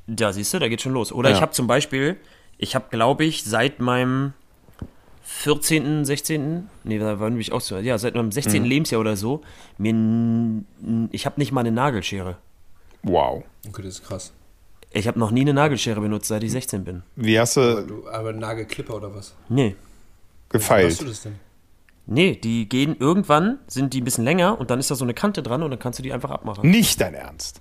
[0.07, 1.13] ja, siehst du, da geht schon los.
[1.13, 1.37] Oder Ja.
[1.37, 2.17] ich habe zum Beispiel,
[2.57, 4.33] ich habe, glaube ich, seit meinem
[5.39, 8.63] 14., 16., nee, da war nämlich auch so, ja, seit meinem 16.
[8.63, 8.69] Mhm.
[8.69, 9.43] Lebensjahr oder so,
[9.79, 9.93] mir,
[11.11, 12.37] ich habe nicht mal eine Nagelschere.
[13.03, 13.43] Wow.
[13.69, 14.33] Okay, das ist krass.
[14.93, 17.03] Ich habe noch nie eine Nagelschere benutzt, seit ich 16 bin.
[17.17, 19.35] Wie hast Aber, du du, aber Nagelklipper oder was?
[19.49, 19.69] Nee.
[19.71, 21.01] Wie machst gefeilt?
[21.01, 21.37] du das denn?
[22.07, 25.15] Nee, die gehen irgendwann, sind die ein bisschen länger und dann ist da so eine
[25.15, 26.69] Kante dran und dann kannst du die einfach abmachen.
[26.71, 27.61] Nicht dein Ernst.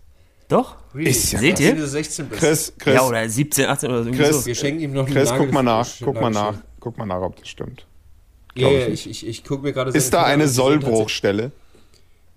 [0.49, 0.75] Doch?
[0.93, 1.71] Ist ja Seht Krass, ihr?
[1.71, 2.41] Wenn du 16 bist.
[2.41, 4.09] Chris, Chris, Ja, oder 17, 18 oder so.
[4.09, 4.45] irgendwie Chris, so.
[4.45, 5.87] Wir schenken ihm noch Chris guck mal nach.
[6.03, 6.55] Guck mal nach.
[6.81, 7.85] Guck mal nach, ob das stimmt.
[8.55, 11.53] Ja, ja, ich ich, ich, gucke mir gerade Ist da eine Sollbruchstelle?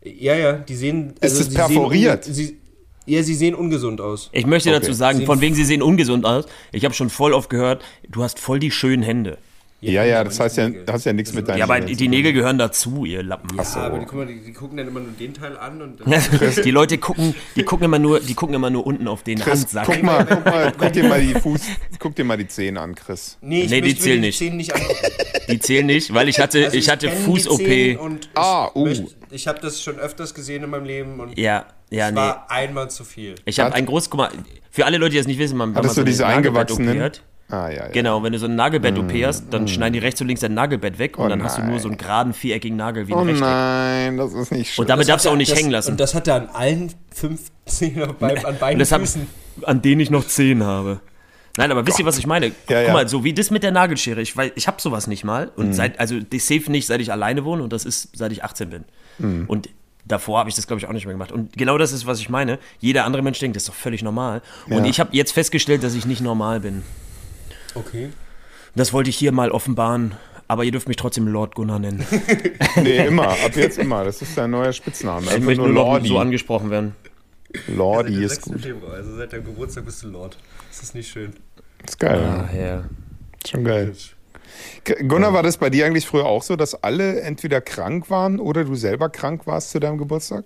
[0.04, 1.14] Ja, ja, die sehen.
[1.20, 2.24] also es die perforiert?
[2.24, 2.58] Sehen, sie,
[3.06, 4.28] ja, sie sehen ungesund aus.
[4.32, 4.78] Ich möchte Okay.
[4.80, 6.44] dazu sagen, Sehen- von wegen sie sehen ungesund aus.
[6.72, 9.38] Ich habe schon voll oft gehört, du hast voll die schönen Hände.
[9.92, 12.08] Ja, ja, das heißt ja, das ja nichts Das mit deinen Ja, aber Nägeln die
[12.08, 13.56] Nägel gehören dazu, ihr Lappen.
[13.56, 16.00] Ja, aber die, guck mal, die, die gucken dann immer nur den Teil an und.
[16.64, 19.60] die Leute gucken, die gucken immer nur, die gucken immer nur unten auf den Chris,
[19.60, 19.86] Handsack.
[19.86, 21.60] guck mal, guck mal, guck dir mal die Fuß,
[21.98, 23.38] guck dir mal die Zehen an, Chris.
[23.40, 24.38] nee, ich Nee, die zählen die nicht.
[24.38, 24.72] Zähne nicht.
[25.46, 27.98] Die zählen nicht, weil ich hatte, Also ich hatte die Fuß-OP.
[28.34, 28.86] Ah, uh.
[28.86, 32.16] möchte- Ich habe das schon öfters gesehen in meinem Leben und Ja, ja, es nee.
[32.16, 33.34] war einmal zu viel.
[33.44, 34.30] Ich habe ein großes, guck mal,
[34.70, 36.98] für alle Leute, die das nicht wissen, man, wenn man Hattest du diese eingewachsenen?
[37.02, 37.88] hat, Ah, ja, ja.
[37.88, 40.98] Genau, wenn du so ein Nagelbett-OP hast, dann schneiden die rechts und links dein Nagelbett
[40.98, 43.22] weg und Oh dann hast du nur so einen geraden, viereckigen Nagel wie ein Oh
[43.22, 43.40] Rechteck.
[43.40, 44.82] nein, das ist nicht schön.
[44.82, 45.90] Und damit Das darfst du auch nicht das, hängen lassen.
[45.92, 49.00] Und das hat er an allen fünf Zähnen auf beiden, an Und beiden das hab,
[49.00, 49.26] Füßen.
[49.62, 51.00] an denen ich noch zehn habe.
[51.56, 52.46] Nein, aber wisst ihr, was ich meine?
[52.46, 52.92] Ja, Guck ja.
[52.92, 54.20] mal, so wie das mit der Nagelschere.
[54.22, 55.52] Ich, weiß, ich habe sowas nicht mal.
[55.54, 58.42] Und seit, also die safe nicht, seit ich alleine wohne und das ist, seit ich
[58.42, 58.84] 18 bin.
[59.18, 59.44] Mhm.
[59.46, 59.68] Und
[60.04, 61.30] davor habe ich das, glaube ich, auch nicht mehr gemacht.
[61.30, 62.58] Und genau das ist, was ich meine.
[62.80, 64.42] Jeder andere Mensch denkt, das ist doch völlig normal.
[64.68, 64.90] Und Ja.
[64.90, 66.82] ich habe jetzt festgestellt, dass ich nicht normal bin.
[67.74, 68.10] Okay.
[68.74, 70.14] Das wollte ich hier mal offenbaren.
[70.46, 72.04] Aber ihr dürft mich trotzdem Lord Gunnar nennen.
[72.82, 73.28] Nee, immer.
[73.28, 74.04] Ab jetzt immer.
[74.04, 75.26] Das ist dein neuer Spitzname.
[75.34, 76.08] Ich möchte nur Lordi.
[76.08, 76.94] so angesprochen werden.
[77.68, 78.44] Lordi Seit ist 6.
[78.46, 78.60] gut.
[78.62, 80.36] Februar, also seit deinem Geburtstag bist du Lord.
[80.68, 81.32] Das ist nicht schön.
[81.86, 82.20] Ist geil.
[82.20, 82.84] Ah, ja.
[83.48, 83.92] Schon geil.
[85.08, 88.64] Gunnar, war das bei dir eigentlich früher auch so, dass alle entweder krank waren oder
[88.64, 90.44] du selber krank warst zu deinem Geburtstag?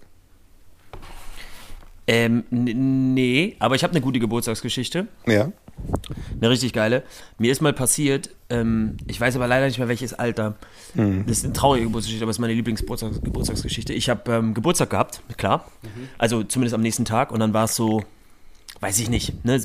[2.07, 5.09] Ähm, nee, aber ich habe eine gute Geburtstagsgeschichte.
[5.27, 5.53] Ja.
[6.41, 7.03] Eine richtig geile.
[7.39, 10.55] Mir ist mal passiert, ähm, ich weiß aber leider nicht mehr welches Alter.
[11.27, 13.93] Das ist eine traurige Geburtstagsgeschichte, aber es ist meine Lieblingsgeburtstagsgeschichte.
[13.93, 15.71] Ich habe ähm, Geburtstag gehabt, klar.
[16.17, 17.33] Also zumindest am nächsten Tag.
[17.33, 18.03] Und dann war es so,
[18.81, 19.61] weiß ich nicht, ne,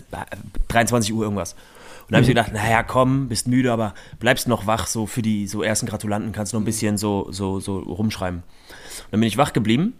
[0.67, 1.54] 23 Uhr irgendwas.
[1.54, 5.21] Und dann habe ich gedacht, naja, komm, bist müde, aber bleibst noch wach, so für
[5.21, 8.39] die so ersten Gratulanten kannst du noch ein bisschen so, so, so rumschreiben.
[8.39, 9.93] Und dann bin ich wach geblieben.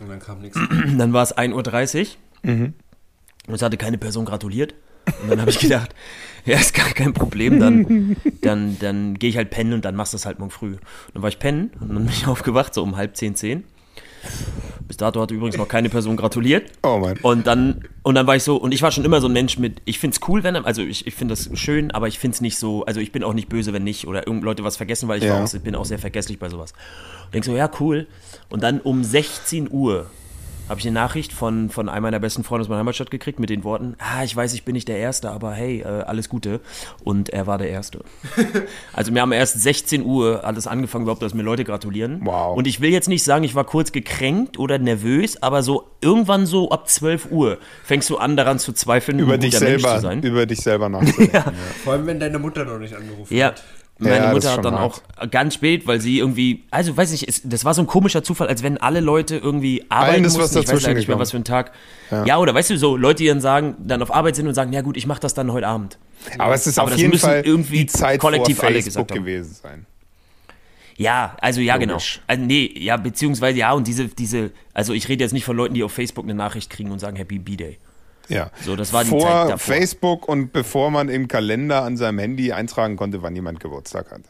[0.00, 0.58] Und dann kam nichts.
[0.98, 2.72] Dann war es 1.30 Uhr
[3.46, 4.74] und es hatte keine Person gratuliert.
[5.22, 5.94] Und dann habe ich gedacht,
[6.44, 10.12] ja, ist gar kein Problem, dann, dann, dann gehe ich halt pennen und dann machst
[10.12, 10.72] du es halt morgen früh.
[10.72, 10.80] Und
[11.14, 13.64] dann war ich pennen und dann bin ich aufgewacht, so um halb zehn, zehn.
[14.86, 16.70] Bis dato hatte übrigens noch keine Person gratuliert.
[16.82, 17.16] Oh Mann.
[17.22, 19.58] Und dann, und dann war ich so, und ich war schon immer so ein Mensch
[19.58, 22.56] mit, ich find's cool, wenn, also ich, ich finde das schön, aber ich find's nicht
[22.58, 25.18] so, also ich bin auch nicht böse, wenn nicht, oder irgend Leute was vergessen, weil
[25.18, 25.42] ich, Ja.
[25.42, 26.72] auch, ich bin auch sehr vergesslich bei sowas.
[27.26, 28.06] Und denk so, ja, cool.
[28.48, 30.10] Und dann um 16 Uhr
[30.72, 33.50] habe ich eine Nachricht von, von einem meiner besten Freunde aus meiner Heimatstadt gekriegt mit
[33.50, 36.60] den Worten, ah, ich weiß, ich bin nicht der Erste, aber hey, äh, alles Gute.
[37.04, 38.00] Und er war der Erste.
[38.92, 42.20] also wir haben erst 16 Uhr alles angefangen, überhaupt, dass mir Leute gratulieren.
[42.24, 42.56] Wow.
[42.56, 46.46] Und ich will jetzt nicht sagen, ich war kurz gekränkt oder nervös, aber so irgendwann
[46.46, 49.82] so ab 12 Uhr fängst du an, daran zu zweifeln, Über ein dich guter Mensch
[49.82, 50.22] zu selber, sein.
[50.22, 51.52] über dich selber nachzudenken.
[51.84, 53.48] Vor allem, wenn deine Mutter noch nicht angerufen Ja.
[53.48, 53.62] hat.
[54.02, 55.02] Meine Ja, Mutter hat dann hart.
[55.18, 58.22] auch ganz spät, weil sie irgendwie, also weiß nicht, es, das war so ein komischer
[58.22, 60.58] Zufall, als wenn alle Leute irgendwie arbeiten Allen ist was mussten.
[60.76, 61.72] Ich weiß nicht mehr, was für ein Tag.
[62.26, 62.38] Ja.
[62.38, 64.82] oder weißt du, so Leute, die dann sagen, dann auf Arbeit sind und sagen, ja
[64.82, 65.98] gut, ich mache das dann heute Abend.
[66.38, 69.18] Aber es ist Aber auf jeden Fall irgendwie die Zeit kollektiv vor alle gesagt haben.
[69.18, 69.86] gewesen sein.
[70.96, 72.20] Ja, also ja, Logisch.
[72.20, 72.24] genau.
[72.26, 75.74] Also, nee, ja, beziehungsweise ja, und diese, diese, also ich rede jetzt nicht von Leuten,
[75.74, 77.78] die auf Facebook eine Nachricht kriegen und sagen Happy B-Day.
[78.28, 78.50] Ja.
[78.64, 79.58] So, das war die Vor Zeit davor.
[79.58, 84.22] Facebook und bevor man im Kalender an seinem Handy eintragen konnte, wann jemand Geburtstag hat.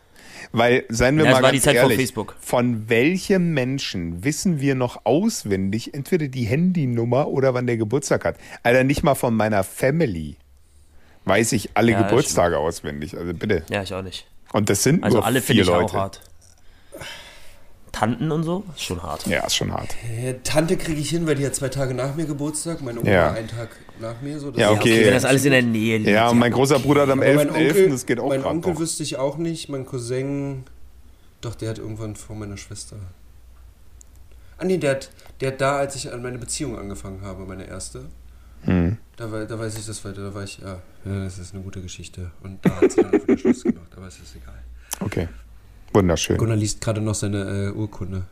[0.51, 2.37] Weil, seien wir Ja, mal ganz ehrlich, Facebook.
[2.41, 8.37] von welchem Menschen wissen wir noch auswendig entweder die Handynummer oder wann der Geburtstag hat?
[8.63, 10.37] Alter, nicht mal von meiner Family
[11.25, 13.17] weiß ich alle Ja, Geburtstage auswendig.
[13.17, 13.63] Also bitte.
[13.71, 14.27] Ja, ich auch nicht.
[14.53, 15.85] Und das sind Also nur alle vier Leute.
[15.85, 16.21] auch hart.
[17.93, 19.27] Tanten und so, ist schon hart.
[19.27, 19.95] Ja, ist schon hart.
[20.25, 22.81] Ja, Tante kriege ich hin, weil die hat zwei Tage nach mir Geburtstag.
[22.81, 23.33] Meine Oma Ja.
[23.33, 23.69] einen Tag
[24.01, 24.41] nach mir.
[24.41, 25.05] So, das Ja, ist okay.
[25.05, 26.09] Wenn das alles in der Nähe liegt.
[26.11, 28.45] Ja, und mein großer Bruder hat am Aber mein 11.11., Onkel, das geht auch mein
[28.45, 28.81] Onkel noch.
[28.81, 29.69] wüsste ich auch nicht.
[29.69, 30.65] Mein Cousin,
[31.43, 32.97] doch, der hat irgendwann vor meiner Schwester.
[34.59, 37.67] Ah nee, der hat, der hat da, als ich an meine Beziehung angefangen habe, meine
[37.67, 38.07] erste.
[38.65, 38.97] Hm.
[39.17, 40.23] Da, da weiß ich das weiter.
[40.23, 42.31] Da war ich, ja, ja, das ist eine gute Geschichte.
[42.43, 44.55] Und da hat sie dann auf den Schluss gemacht, aber es ist egal.
[45.01, 45.29] Okay.
[45.93, 46.37] Wunderschön.
[46.39, 48.25] Gunnar liest gerade noch seine äh, Urkunde.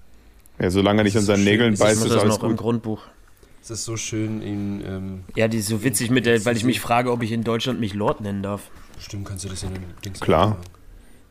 [0.58, 1.74] Ja, solange er nicht an seinen Nägeln schön.
[1.74, 2.58] Ich beißt, ist das alles noch im gut.
[2.58, 3.02] Grundbuch.
[3.62, 6.64] Es ist so schön, ihn, ähm, Ja, die ist so witzig mit der, weil ich
[6.64, 8.62] mich frage, ob ich in Deutschland mich Lord nennen darf.
[8.96, 10.50] bestimmt kannst du das in den Dings Klar.
[10.50, 10.60] machen.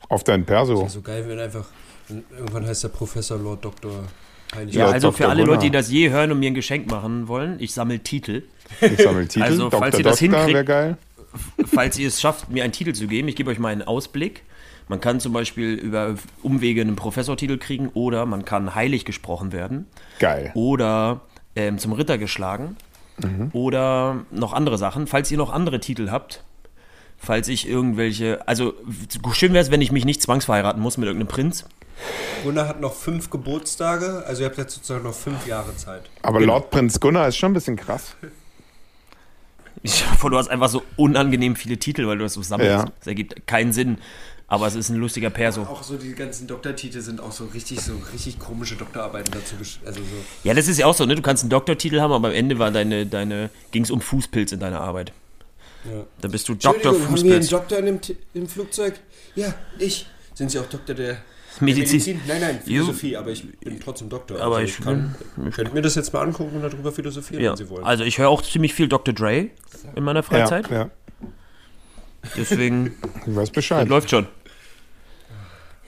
[0.10, 0.78] Auf dein Perso.
[0.80, 1.65] Wäre so geil, wenn einfach,
[2.08, 3.92] wenn irgendwann heißt der Professor Lord Dr.
[4.56, 4.74] Heilig.
[4.76, 5.18] Ja, Ja, also Dr.
[5.18, 5.56] für alle Gunnar.
[5.58, 8.44] Leute, die das je hören und mir ein Geschenk machen wollen, ich sammle Titel.
[8.82, 9.44] Ich sammle Titel.
[9.44, 9.80] Also, Dr.
[9.80, 10.98] falls ihr das Doktor hinkriegt- wäre geil.
[11.72, 14.44] Falls ihr es schafft, mir einen Titel zu geben, ich gebe euch mal einen Ausblick.
[14.89, 19.88] Man kann zum Beispiel über Umwege einen Professortitel kriegen oder man kann heilig gesprochen werden
[20.19, 20.52] Geil.
[20.56, 21.21] oder
[21.56, 22.75] ähm, zum Ritter geschlagen
[23.54, 25.06] oder noch andere Sachen.
[25.06, 26.43] Falls ihr noch andere Titel habt,
[27.17, 28.73] falls ich irgendwelche, also
[29.34, 31.65] schön wäre es, wenn ich mich nicht zwangsverheiraten muss mit irgendeinem Prinz.
[32.43, 36.04] Gunnar hat noch fünf Geburtstage, also ihr habt jetzt sozusagen noch fünf Jahre Zeit.
[36.21, 36.54] Aber Genau.
[36.54, 38.15] Lord Prinz Gunnar ist schon ein bisschen krass.
[39.84, 42.71] Ich vor, du hast einfach so unangenehm viele Titel, weil du das so sammelst.
[42.71, 42.86] Ja.
[42.99, 43.97] Das ergibt keinen Sinn.
[44.52, 45.62] Aber es ist ein lustiger Perso.
[45.62, 49.54] Auch so die ganzen Doktortitel sind auch so richtig, so richtig komische Doktorarbeiten dazu,
[49.86, 50.06] also so.
[50.44, 51.16] Ja, das ist ja auch so, ne?
[51.16, 54.52] Du kannst einen Doktortitel haben, aber am Ende war deine, deine, ging es um Fußpilz
[54.52, 55.14] in deiner Arbeit.
[55.86, 56.04] Ja.
[56.22, 57.50] Da bist du Doktor Entschuldigung, haben wir einen Fußpilz.
[57.50, 58.94] Doktor T- im Flugzeug?
[59.36, 60.08] Ja, ich.
[60.34, 61.18] Sind Sie auch Doktor der
[61.60, 62.20] Medizin.
[62.28, 62.84] Nein, nein, Jo.
[62.86, 64.40] Philosophie, aber ich bin trotzdem Doktor.
[64.42, 65.16] Aber also ich kann,
[65.52, 67.52] könnt mir das jetzt mal angucken und darüber philosophieren, Ja.
[67.52, 67.84] wenn Sie wollen.
[67.84, 69.14] Also ich höre auch ziemlich viel Dr.
[69.14, 69.50] Dre
[69.96, 70.70] in meiner Freizeit.
[70.72, 70.90] Ja, ja.
[72.36, 73.88] Deswegen Ich weiß das Bescheid.
[73.88, 74.28] läuft schon.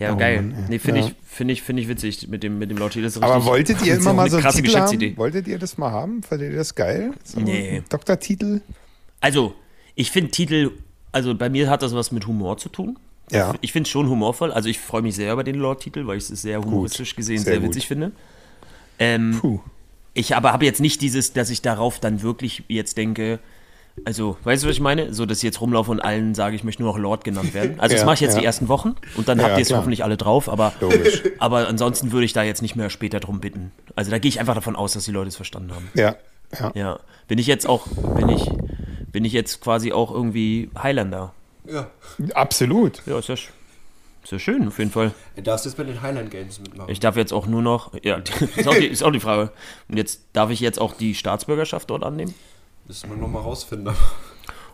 [0.02, 0.42] Ja, Oh geil.
[0.42, 1.08] Mann, nee, finde Ja.
[1.08, 2.78] ich, finde ich, finde ich witzig mit dem, mit dem.
[2.80, 5.10] Das ist Aber wolltet ihr immer mal eine so einen krasse Titel Geschäftsidee.
[5.12, 5.18] haben?
[5.18, 6.24] Wolltet ihr das mal haben?
[6.24, 7.12] Fandet ihr das geil?
[7.24, 7.84] So Nee.
[7.90, 8.62] Doktortitel?
[9.20, 9.54] Also,
[9.96, 10.72] ich finde Titel,
[11.12, 12.98] also bei mir hat das was mit Humor zu tun.
[13.32, 13.54] Ja.
[13.62, 14.52] Ich finde es schon humorvoll.
[14.52, 17.54] Also ich freue mich sehr über den Lord-Titel, weil ich es sehr humoristisch gesehen Sehr
[17.54, 17.70] sehr, gut.
[17.70, 18.12] witzig finde.
[19.00, 19.60] Ähm, Puh.
[20.14, 23.40] ich aber habe jetzt nicht dieses, dass ich darauf dann wirklich jetzt denke,
[24.06, 25.14] also, weißt du, was ich meine?
[25.14, 27.80] So, dass ich jetzt rumlaufe und allen sage, ich möchte nur noch Lord genannt werden.
[27.80, 28.40] Also, das Ja, mache ich jetzt ja.
[28.40, 31.24] die ersten Wochen und dann Ja, habt ihr es hoffentlich alle drauf, aber, Logisch.
[31.40, 33.72] aber ansonsten würde ich da jetzt nicht mehr später drum bitten.
[33.96, 35.90] Also, da gehe ich einfach davon aus, dass die Leute es verstanden haben.
[35.94, 36.16] Ja,
[36.60, 36.72] ja.
[36.76, 37.00] Ja.
[37.28, 38.50] Bin ich jetzt auch, bin ich,
[39.12, 41.34] bin ich jetzt quasi auch irgendwie Highlander?
[41.66, 41.88] Ja.
[42.34, 43.02] Absolut.
[43.06, 43.50] Ja, ist ja, sch-
[44.24, 45.12] ist ja schön, auf jeden Fall.
[45.36, 46.90] Du darfst jetzt bei den Highland Games mitmachen.
[46.92, 48.18] Ich darf jetzt auch nur noch, ja,
[48.56, 49.52] ist auch die, ist auch die Frage.
[49.90, 52.34] Und jetzt darf ich jetzt auch die Staatsbürgerschaft dort annehmen?
[52.88, 53.94] Müssen wir nochmal rausfinden.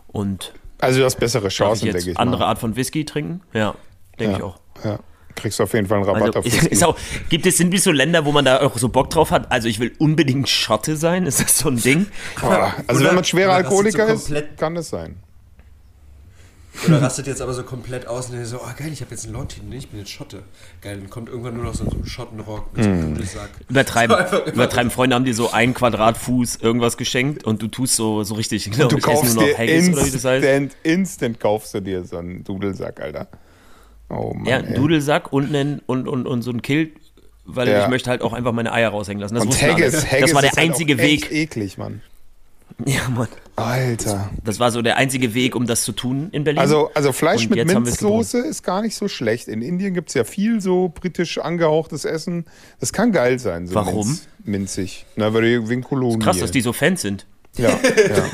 [0.08, 2.18] Und Also du hast bessere ich Chancen, denke ich.
[2.18, 2.46] andere mal.
[2.48, 3.42] Art von Whisky trinken?
[3.52, 3.74] Ja,
[4.18, 4.38] denke ja.
[4.38, 4.58] ich auch.
[4.84, 4.98] Ja.
[5.34, 6.66] Kriegst du auf jeden Fall einen Rabatt Also, auf Whisky.
[6.66, 6.96] ist auch,
[7.28, 9.52] gibt es, sind wie so Länder, wo man da auch so Bock drauf hat?
[9.52, 12.06] Also ich will unbedingt Schotte sein, ist das so ein Ding?
[12.40, 15.16] Boah, also Oder- wenn man schwerer Alkoholiker so ist, kann das sein.
[16.86, 19.24] Oder rastet jetzt aber so komplett aus und denkt so, oh geil, ich habe jetzt
[19.24, 20.42] einen Lord-Titel, nee, ich bin jetzt Schotte.
[20.80, 23.50] Geil, dann kommt irgendwann nur noch so ein Schottenrock mit so einem Dudelsack.
[23.68, 24.16] Übertreiben,
[24.54, 24.90] übertreiben.
[24.90, 28.88] Freunde haben dir so einen Quadratfuß irgendwas geschenkt und du tust so, so richtig, genau,
[28.88, 30.44] Du kaufst nur noch dir Haggis oder wie das heißt.
[30.44, 33.28] instant, instant kaufst du dir so einen Dudelsack, Alter.
[34.10, 34.66] Oh Mann, Ja, ey.
[34.68, 36.92] ein Dudelsack und, einen, und, und, und so ein Kilt,
[37.44, 37.82] weil Ja.
[37.84, 39.34] ich möchte halt auch einfach meine Eier raushängen lassen.
[39.34, 39.60] Das, Und.
[39.60, 41.32] Haggis, Haggis das war der ist halt einzige echt Weg.
[41.32, 42.02] eklig, Mann.
[42.86, 43.26] Ja, Mann.
[43.56, 44.30] Alter.
[44.44, 46.60] Das war so der einzige Weg, um das zu tun in Berlin.
[46.60, 49.48] Also, also Fleisch Und mit Minzsoße ist gar nicht so schlecht.
[49.48, 52.44] In Indien gibt es ja viel so britisch angehauchtes Essen.
[52.78, 53.66] Das kann geil sein.
[53.66, 54.06] So Warum?
[54.06, 55.06] Minz, minzig.
[55.16, 56.20] Na, weil die wegen Kolonie.
[56.22, 57.26] Krass, dass die so Fans sind.
[57.56, 58.24] Ja, ja.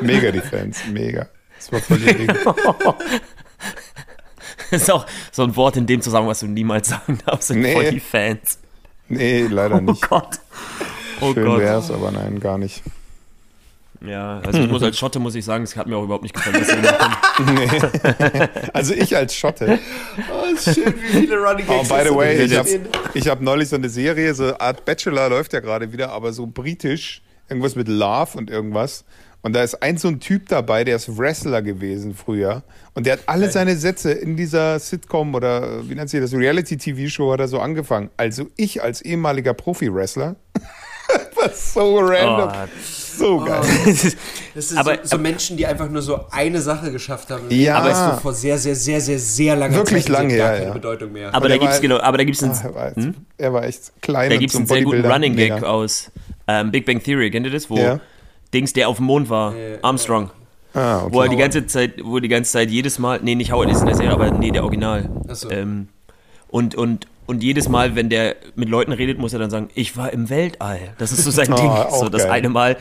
[0.00, 1.28] mega die Fans, mega.
[1.56, 1.98] Das war voll.
[4.70, 7.48] Das ist auch so ein Wort in dem Zusammenhang, was du niemals sagen darfst.
[7.48, 7.74] Sind Nee.
[7.74, 8.58] voll die Fans.
[9.08, 10.08] Nee, leider Oh nicht.
[10.08, 10.40] Gott.
[11.20, 11.60] Oh Schön Gott.
[11.60, 12.82] wär's, aber nein, gar nicht.
[14.06, 16.34] Ja, also ich muss als Schotte muss ich sagen, es hat mir auch überhaupt nicht
[16.34, 18.48] gefallen, was sie gemacht haben.
[18.74, 19.78] Also ich als Schotte.
[20.30, 22.68] Oh, ist schön, wie viele Running Oh, Gags by hast the way, ich habe
[23.14, 26.46] ich hab neulich so eine Serie, so Art Bachelor läuft ja gerade wieder, aber so
[26.46, 29.04] britisch, irgendwas mit Love und irgendwas.
[29.40, 32.62] Und da ist ein so ein Typ dabei, der ist Wrestler gewesen früher.
[32.94, 36.32] Und der hat alle seine Sätze in dieser Sitcom oder äh, wie nennt sich das,
[36.32, 38.10] Reality-TV-Show hat er so angefangen.
[38.16, 40.36] Also ich als ehemaliger Profi-Wrestler.
[41.36, 42.48] Was so random.
[42.50, 43.60] Oh, so geil.
[44.54, 47.46] Das sind Aber- so, so Menschen, die einfach nur so eine Sache geschafft haben.
[47.50, 47.78] Ja.
[47.78, 50.08] Aber es so vor sehr, sehr, sehr, sehr, sehr langer Wirklich Zeit.
[50.08, 50.72] die lang so gar her, keine ja.
[50.74, 51.34] Bedeutung mehr.
[51.34, 53.92] aber da gibt's genau, aber da gibt's Ah, einen, er, war echt, er war echt
[54.00, 55.04] klein da so ein einen sehr guten.
[55.06, 55.66] Running Gag Mega.
[55.66, 56.12] aus
[56.46, 57.68] ähm, Big Bang Theory, kennt ihr das?
[57.68, 57.98] Wo Ja.
[58.52, 60.30] Dings, der auf dem Mond war, Äh, Armstrong.
[60.72, 61.14] Ah, okay.
[61.14, 63.80] Wo er die ganze Zeit, wo die ganze Zeit jedes Mal, nee, nicht Howard ist
[63.80, 65.08] in der Serie, aber nee, der Original.
[65.28, 65.50] Ach so.
[65.50, 65.88] Ähm,
[66.48, 69.96] und, und, und jedes Mal, wenn der mit Leuten redet, muss er dann sagen, ich
[69.96, 70.94] war im Weltall.
[70.98, 71.70] Das ist so sein Ah, Ding.
[71.70, 72.32] auch So das geil.
[72.32, 72.76] eine Mal,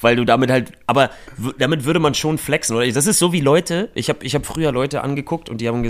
[0.00, 1.10] weil du damit halt, aber
[1.58, 2.86] damit würde man schon flexen, oder?
[2.90, 5.82] Das ist so wie Leute, ich habe ich hab früher Leute angeguckt und die haben,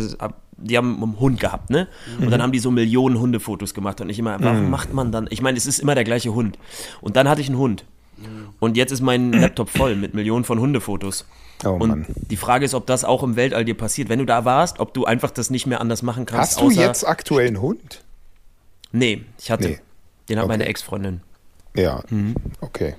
[0.56, 1.88] die haben einen Hund gehabt, ne?
[2.18, 2.30] Und Mhm.
[2.30, 5.42] dann haben die so Millionen Hundefotos gemacht und ich immer, warum macht man dann, ich
[5.42, 6.58] meine, es ist immer der gleiche Hund.
[7.00, 7.84] Und dann hatte ich einen Hund.
[8.60, 11.26] Und jetzt ist mein Laptop voll mit Millionen von Hundefotos.
[11.64, 12.06] Oh und Mann.
[12.08, 14.08] die Frage ist, ob das auch im Weltall dir passiert.
[14.08, 16.52] Wenn du da warst, ob du einfach das nicht mehr anders machen kannst.
[16.52, 18.02] Hast du außer- jetzt aktuell einen Hund?
[18.92, 19.68] Nee, ich hatte.
[19.68, 19.78] Nee.
[20.28, 20.52] Den hat Okay.
[20.52, 21.20] meine Ex-Freundin.
[21.76, 22.34] Ja, Mhm.
[22.60, 22.94] okay.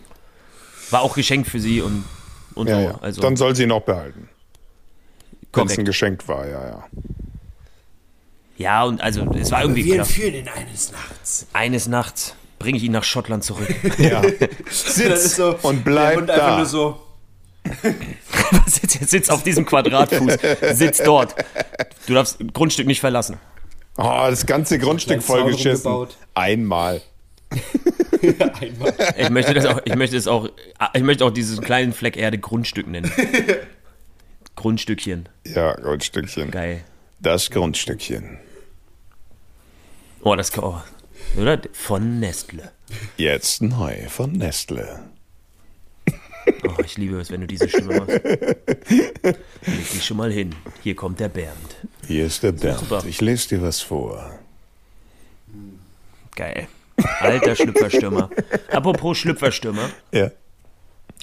[0.89, 2.03] War auch geschenkt für sie und,
[2.55, 2.85] und Ja, so.
[2.87, 2.97] ja.
[3.01, 4.29] Also Dann soll sie ihn auch behalten.
[5.53, 6.83] Wenn es ein Geschenk war, ja, ja.
[8.57, 10.05] Ja, und also es war irgendwie Wir klar.
[10.05, 11.47] entführen ihn eines Nachts.
[11.53, 13.67] Eines Nachts bringe ich ihn nach Schottland zurück.
[13.97, 14.21] ja.
[14.69, 16.57] Sitz ist so, und bleib da.
[16.57, 17.01] nur so,
[18.67, 20.37] sitz, sitz auf diesem Quadratfuß.
[20.73, 21.35] Sitz dort.
[22.05, 23.37] Du darfst das Grundstück nicht verlassen.
[23.97, 26.07] Oh, das ganze Grundstück vollgeschissen.
[26.33, 27.01] Einmal.
[28.59, 28.93] einmal.
[29.17, 30.49] Ich möchte das auch, ich möchte es auch,
[30.93, 33.11] ich möchte auch diesen kleinen Fleck Erde Grundstück nennen.
[34.55, 35.29] Grundstückchen.
[35.45, 36.51] Ja, Grundstückchen.
[36.51, 36.83] Geil.
[37.19, 38.39] Das Grundstückchen.
[40.21, 40.81] Oh, das oh,
[41.37, 41.61] oder?
[41.73, 42.71] Von Nestle.
[43.17, 44.99] Jetzt neu von Nestle.
[46.63, 48.21] Oh, ich liebe es, wenn du diese Stimme machst.
[48.23, 50.53] Leg dich schon mal hin.
[50.83, 51.75] Hier kommt der Bernd.
[52.07, 52.79] Hier ist der Bernd.
[52.81, 53.03] Super.
[53.07, 54.39] Ich lese dir was vor.
[56.35, 56.67] Geil.
[57.19, 58.29] Alter Schlüpferstürmer.
[58.71, 59.89] Apropos Schlüpferstürmer.
[60.11, 60.31] Ja.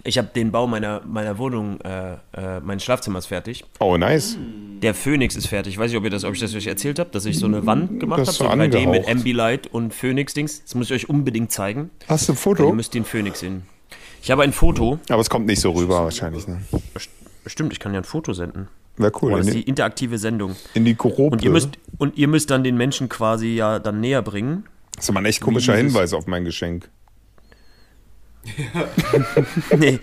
[0.04, 3.64] Ich habe den Bau meiner, meiner Wohnung, äh, äh, meines Schlafzimmers fertig.
[3.78, 4.36] Oh, nice.
[4.82, 5.74] Der Phoenix ist fertig.
[5.74, 7.46] Ich weiß nicht, ob, ihr das, ob ich das euch erzählt habe, dass ich so
[7.46, 9.08] eine Wand gemacht habe, so so 3D mit.
[9.08, 10.64] Ambilight und Phoenix-Dings.
[10.64, 11.90] Das muss ich euch unbedingt zeigen.
[12.08, 12.72] Hast du ein Ihr Foto?
[12.72, 13.62] müsst den Phoenix sehen.
[14.22, 14.98] Ich habe ein Foto.
[15.08, 16.48] Aber es kommt nicht so rüber wahrscheinlich.
[16.48, 16.60] Ne?
[17.44, 18.68] Bestimmt, ich kann ja ein Foto senden.
[18.96, 19.32] Wäre cool.
[19.32, 20.54] Oh, das ist die interaktive Sendung.
[20.74, 21.22] in die Gruppe.
[21.22, 24.64] Und ihr müsst, und ihr müsst dann den Menschen quasi ja dann näher bringen.
[24.96, 26.88] das ist aber ein echt komischer Hinweis auf mein Geschenk.
[29.78, 29.98] nee.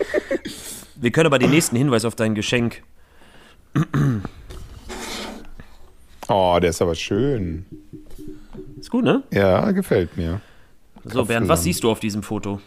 [0.96, 2.82] Wir können aber den nächsten Hinweis auf dein Geschenk.
[6.32, 7.66] Oh, der ist aber schön.
[8.78, 9.24] Ist gut, ne?
[9.32, 10.40] Ja, gefällt mir.
[11.02, 12.60] So, Bernd, was siehst du auf diesem Foto?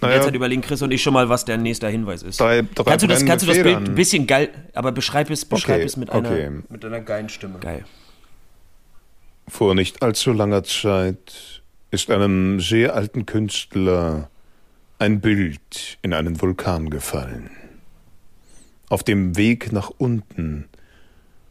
[0.00, 2.40] Naja, Jetzt hat überlegen Chris und ich schon mal, was der nächste Hinweis ist.
[2.40, 5.44] drei, drei kannst du das, kannst du das Bild ein bisschen geil, aber beschreib es,
[5.44, 6.28] beschreib Okay, es mit einer.
[6.30, 6.50] okay.
[6.68, 7.58] Mit einer geilen Stimme.
[7.60, 7.84] Geil.
[9.46, 14.29] Vor nicht allzu langer Zeit ist einem sehr alten Künstler
[15.00, 17.48] ein Bild in einen Vulkan gefallen.
[18.90, 20.68] Auf dem Weg nach unten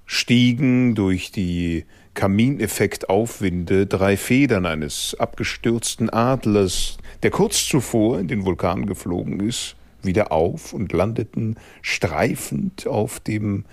[0.06, 8.86] stiegen durch die Kamineffektaufwinde drei Federn eines abgestürzten Adlers, der kurz zuvor in den Vulkan
[8.86, 13.66] geflogen ist, wieder auf und landeten streifend auf dem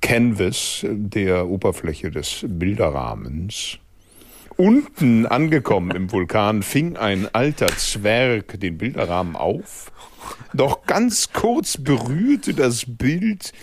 [0.00, 3.78] Canvas der Oberfläche des Bilderrahmens.
[4.60, 9.90] Unten angekommen im Vulkan fing ein alter Zwerg den Bilderrahmen auf,
[10.52, 13.54] doch ganz kurz berührte das Bild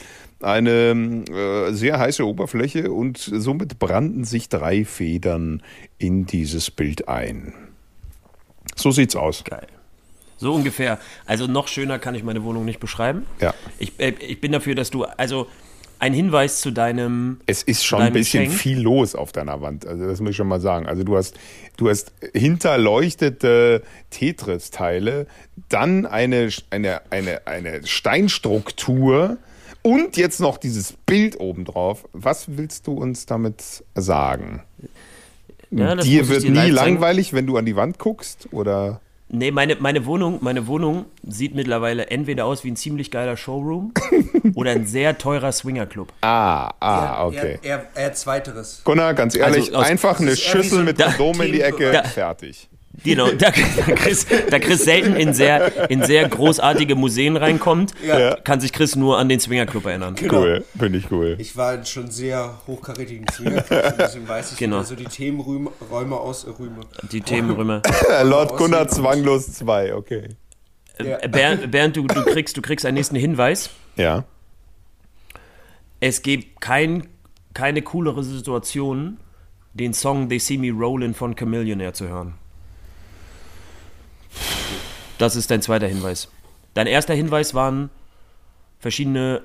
[0.42, 5.62] eine äh, sehr heiße Oberfläche und somit brannten sich drei Federn
[6.00, 7.54] in dieses Bild ein.
[8.76, 9.44] So sieht's aus.
[9.44, 9.68] Geil.
[10.38, 10.98] So ungefähr.
[11.28, 13.28] Also noch schöner kann ich meine Wohnung nicht beschreiben.
[13.40, 13.54] Ja.
[13.78, 15.46] Ich, äh, ich bin dafür, dass du, also
[16.00, 17.40] ein Hinweis zu deinem.
[17.46, 18.60] Es ist schon ein bisschen Geschenk?
[18.60, 19.86] viel los auf deiner Wand.
[19.86, 20.86] Also das muss ich schon mal sagen.
[20.86, 21.36] Also du hast,
[21.78, 25.28] du hast hinterleuchtete Tetris-Teile,
[25.70, 29.38] dann eine, eine, eine, eine Steinstruktur
[29.82, 32.08] und jetzt noch dieses Bild obendrauf.
[32.14, 34.64] Was willst du uns damit sagen?
[35.72, 38.48] Ja, Dir wird dir nie langweilig, wenn du an die Wand guckst?
[38.52, 39.02] Oder?
[39.30, 43.92] Nee, meine, meine Wohnung, meine Wohnung sieht mittlerweile entweder aus wie ein ziemlich geiler Showroom
[44.56, 46.14] oder ein sehr teurer Swingerclub.
[46.22, 47.60] Ah, ah, okay.
[47.62, 48.82] Er, er, er hat zweiteres.
[48.86, 52.04] Gunnar, ganz ehrlich, Also aus- einfach eine Schüssel so mit Kondom in die Ecke, Da-
[52.04, 52.70] fertig.
[53.04, 58.36] Genau, da, da, Chris, da Chris selten in sehr, in sehr großartige Museen reinkommt, Ja.
[58.36, 60.16] kann sich Chris nur an den Swingerclub erinnern.
[60.16, 60.42] Genau.
[60.42, 61.36] Cool, finde ich cool.
[61.40, 64.82] Ich war in schon sehr hochkarätigen Zwingerclubs, deswegen weiß ich, Genau.
[64.84, 66.82] so die Themenräume Räume aus äh, Rüme.
[67.12, 67.82] Die Themenrömer.
[68.24, 70.30] Lord Gunnar zwanglos 2, okay.
[71.00, 71.18] Ja.
[71.22, 73.70] Äh, Bernd, Bernd du, du, kriegst, du kriegst einen nächsten Hinweis.
[73.96, 74.24] Ja.
[76.00, 77.08] Es gibt kein,
[77.54, 79.18] keine coolere Situation,
[79.74, 82.34] den Song They See Me Rollin' von Chameleonaire zu hören.
[85.18, 86.30] Das ist dein zweiter Hinweis.
[86.74, 87.90] Dein erster Hinweis waren
[88.80, 89.42] verschiedene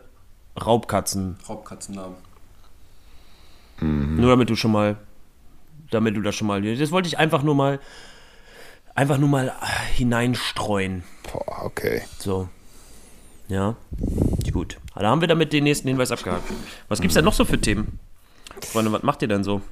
[0.60, 1.38] Raubkatzen.
[1.48, 2.16] Raubkatzennamen.
[3.80, 4.96] Nur damit du schon mal,
[5.90, 7.80] damit du das schon mal, das wollte ich einfach nur mal,
[8.94, 11.02] einfach nur mal äh, hineinstreuen.
[11.32, 12.02] Boah, okay.
[12.18, 12.48] So.
[13.48, 13.74] Ja.
[14.52, 14.78] Gut.
[14.94, 16.44] Da haben wir damit den nächsten Hinweis abgehakt.
[16.88, 17.98] Was gibt's denn noch so für Themen?
[18.60, 19.62] Freunde, was macht ihr denn so?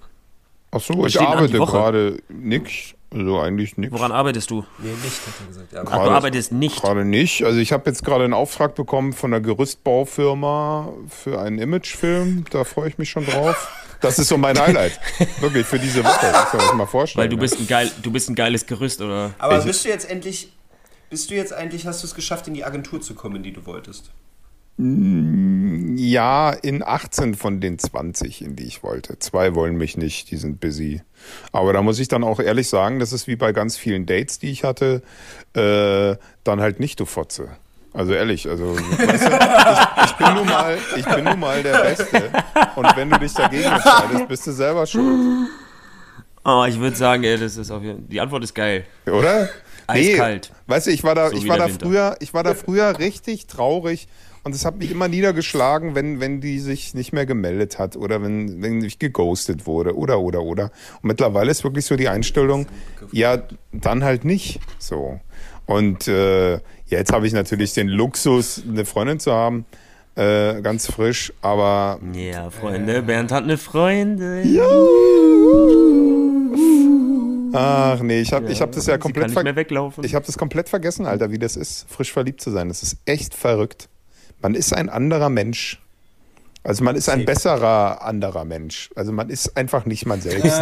[0.72, 2.94] Ach so, ich arbeite gerade nix.
[3.12, 3.92] Also eigentlich nichts.
[3.92, 4.64] Woran arbeitest du?
[4.78, 5.72] Nee, nicht, hat er gesagt.
[5.72, 6.80] Ja, aber du arbeitest nicht.
[6.80, 7.42] Gerade nicht.
[7.44, 12.44] Also ich habe jetzt gerade einen Auftrag bekommen von einer Gerüstbaufirma für einen Imagefilm.
[12.50, 13.68] Da freue ich mich schon drauf.
[14.00, 14.98] Das ist so mein Highlight.
[15.40, 16.26] Wirklich, für diese Woche.
[16.32, 17.22] Das kann man sich mal vorstellen.
[17.24, 19.32] Weil du bist ein geil, du bist ein geiles Gerüst, oder?
[19.38, 20.52] aber Ich- bist du jetzt endlich,
[21.10, 23.66] bist du jetzt eigentlich, hast du es geschafft, in die Agentur zu kommen, die du
[23.66, 24.10] wolltest?
[24.82, 29.18] Ja, in 18 von den 20, in die ich wollte.
[29.18, 31.02] Zwei wollen mich nicht, die sind busy.
[31.52, 34.38] Aber da muss ich dann auch ehrlich sagen, das ist wie bei ganz vielen Dates,
[34.38, 35.02] die ich hatte,
[35.54, 37.48] äh, dann halt nicht, du Fotze.
[37.92, 41.78] Also ehrlich, also weißt du, ich, ich, bin nun mal, ich bin nun mal der
[41.78, 42.30] Beste.
[42.76, 45.48] Und wenn du dich dagegen entscheidest, bist du selber schuld.
[46.44, 48.86] Oh, ich würde sagen, ey, das ist auf jeden Die Antwort ist geil.
[49.06, 49.50] Oder?
[49.86, 50.52] Eiskalt.
[50.52, 51.86] Nee, weißt du, ich war da, So ich war da Winter.
[51.86, 54.08] früher, ich war da früher richtig traurig
[54.42, 58.22] und es hat mich immer niedergeschlagen, wenn, wenn die sich nicht mehr gemeldet hat oder
[58.22, 60.64] wenn, wenn ich geghostet wurde oder, oder, oder.
[61.02, 62.66] Und mittlerweile ist wirklich so die Einstellung,
[63.12, 65.20] ja, dann halt nicht so.
[65.66, 69.66] Und äh, jetzt habe ich natürlich den Luxus, eine Freundin zu haben,
[70.16, 74.58] äh, ganz frisch, aber Ja, Freunde, Bernd hat eine Freundin.
[77.52, 80.02] ach nee, ich habe ich hab das ja komplett nicht ver mehr weglaufen.
[80.02, 82.68] Ich habe das komplett vergessen, Alter, wie das ist, frisch verliebt zu sein.
[82.68, 83.89] Das ist echt verrückt.
[84.42, 85.80] Man ist ein anderer Mensch.
[86.62, 88.90] Also man ist ein besserer anderer Mensch.
[88.94, 90.60] Also man ist einfach nicht man selbst.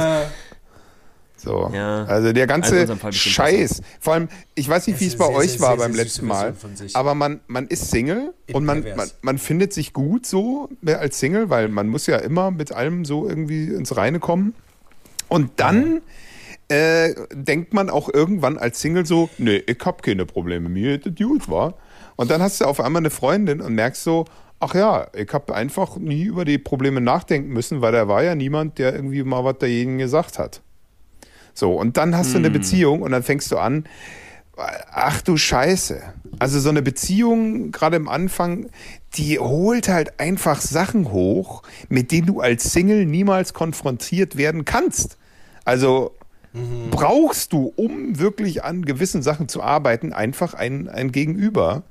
[1.37, 1.71] So.
[1.73, 2.05] Ja.
[2.05, 3.83] Also der Also ganze bestimmt Scheiß.
[4.01, 6.05] Vor allem, ich weiß nicht, wie es bei sehr, euch sehr, war sehr, beim sehr
[6.05, 6.55] letzten Mal.
[6.95, 11.19] Aber man, man ist Single und man, man, man findet sich gut so mehr als
[11.21, 14.55] Single, weil man muss ja immer mit allem so irgendwie ins Reine kommen.
[15.29, 16.01] Und dann
[16.69, 21.07] äh, denkt man auch irgendwann als Single so, nee, ich hab keine Probleme, mir ist
[21.07, 21.75] das gut, war.
[22.19, 24.25] Und dann hast du auf einmal eine Freundin und merkst so,
[24.59, 28.35] ach ja, ich habe einfach nie über die Probleme nachdenken müssen, weil da war ja
[28.35, 30.61] niemand, der irgendwie mal was dagegen gesagt hat.
[31.55, 33.85] So, und dann hast du eine Beziehung und dann fängst du an,
[34.57, 36.03] ach du Scheiße.
[36.41, 38.67] Also so eine Beziehung, gerade im Anfang,
[39.15, 45.19] die holt halt einfach Sachen hoch, mit denen du als Single niemals konfrontiert werden kannst.
[45.65, 46.17] Also
[46.91, 51.85] brauchst du, um wirklich an gewissen Sachen zu arbeiten, einfach ein, ein Gegenüber,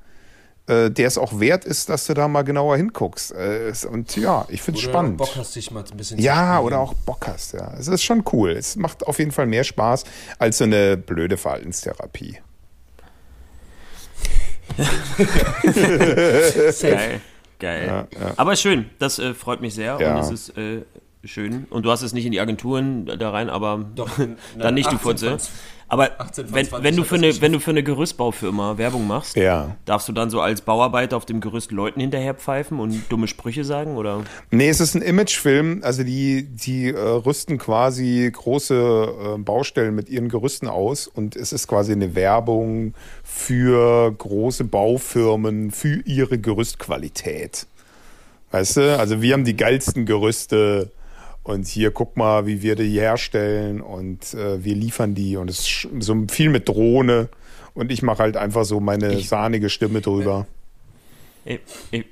[0.68, 3.32] äh, der es auch wert ist, dass du da mal genauer hinguckst.
[3.32, 5.16] Äh, und ja, ich finde es Oder spannend.
[5.16, 7.72] Bock hast, dich mal ein bisschen zu Ja, oder auch Bock hast, ja.
[7.78, 8.50] Es ist schon cool.
[8.52, 10.04] Es macht auf jeden Fall mehr Spaß
[10.38, 12.38] als so eine blöde Verhaltenstherapie.
[16.82, 17.20] Geil.
[17.58, 18.06] Geil.
[18.36, 20.14] Aber schön, das äh, freut mich sehr Ja.
[20.14, 20.82] und es ist äh,
[21.28, 21.66] schön.
[21.70, 24.10] Und du hast es nicht in die Agenturen da rein, aber Doch,
[24.58, 25.28] dann nicht, du 18 Fotze.
[25.30, 25.38] von-
[25.90, 29.06] Aber 18 von wenn, 20 wenn, du für eine, wenn du für eine Gerüstbaufirma Werbung
[29.06, 29.74] machst, Ja.
[29.86, 33.64] darfst du dann so als Bauarbeiter auf dem Gerüst Leuten hinterher pfeifen und dumme Sprüche
[33.64, 33.96] sagen?
[33.96, 34.22] Oder?
[34.50, 35.80] Nee, es ist ein Imagefilm.
[35.82, 38.74] Also die, die äh, rüsten quasi große
[39.36, 42.92] äh, Baustellen mit ihren Gerüsten aus und es ist quasi eine Werbung
[43.24, 47.66] für große Baufirmen, für ihre Gerüstqualität.
[48.50, 48.98] Weißt du?
[48.98, 50.90] Also wir haben die geilsten Gerüste
[51.48, 55.60] und hier guck mal, wie wir die herstellen und äh, wir liefern die und es
[55.60, 57.30] ist so viel mit Drohne
[57.72, 60.46] und ich mache halt einfach so meine sahnige Stimme drüber.
[61.46, 62.04] Ich, ich,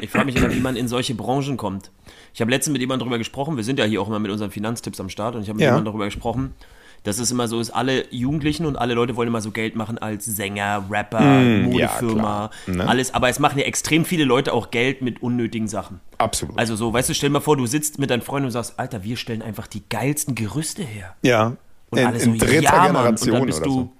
[0.00, 1.92] ich frage mich immer, wie man in solche Branchen kommt.
[2.34, 4.50] Ich habe letztens mit jemandem darüber gesprochen, wir sind ja hier auch immer mit unseren
[4.50, 5.68] Finanztipps am Start und ich habe mit Ja.
[5.70, 6.54] jemandem darüber gesprochen,
[7.02, 9.98] dass es immer so ist, alle Jugendlichen und alle Leute wollen immer so Geld machen
[9.98, 12.88] als Sänger, Rapper, Mm, ja, Modefirma, klar, ne?
[12.88, 13.14] alles.
[13.14, 16.00] Aber es machen ja extrem viele Leute auch Geld mit unnötigen Sachen.
[16.18, 16.58] Absolut.
[16.58, 18.78] Also so, weißt du, stell dir mal vor, du sitzt mit deinen Freunden und sagst,
[18.78, 21.16] Alter, wir stellen einfach die geilsten Gerüste her.
[21.22, 21.56] ja.
[21.92, 23.06] Und in, alle so, in dritter ja, Mann.
[23.08, 23.92] Und Generation dann bist oder du, so.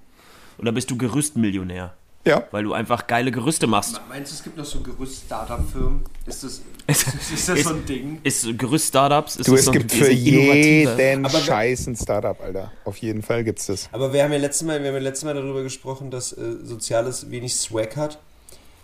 [0.59, 1.93] und dann bist du Gerüstmillionär,
[2.23, 2.43] Ja.
[2.51, 3.99] weil du einfach geile Gerüste machst.
[4.07, 6.03] Meinst du, es gibt noch so Gerüst-Startup-Firmen?
[6.27, 8.19] Ist das, ist das so ein Ding?
[8.23, 9.37] Ist Gerüst-Startups?
[9.37, 12.71] ist Du, das es so- gibt für jeden Aber- Scheiß ein Startup, Alter.
[12.85, 13.89] Auf jeden Fall gibt's das.
[13.91, 16.57] Aber wir haben ja letztes Mal, wir haben ja letztes Mal darüber gesprochen, dass äh,
[16.63, 18.19] Soziales wenig Swag hat.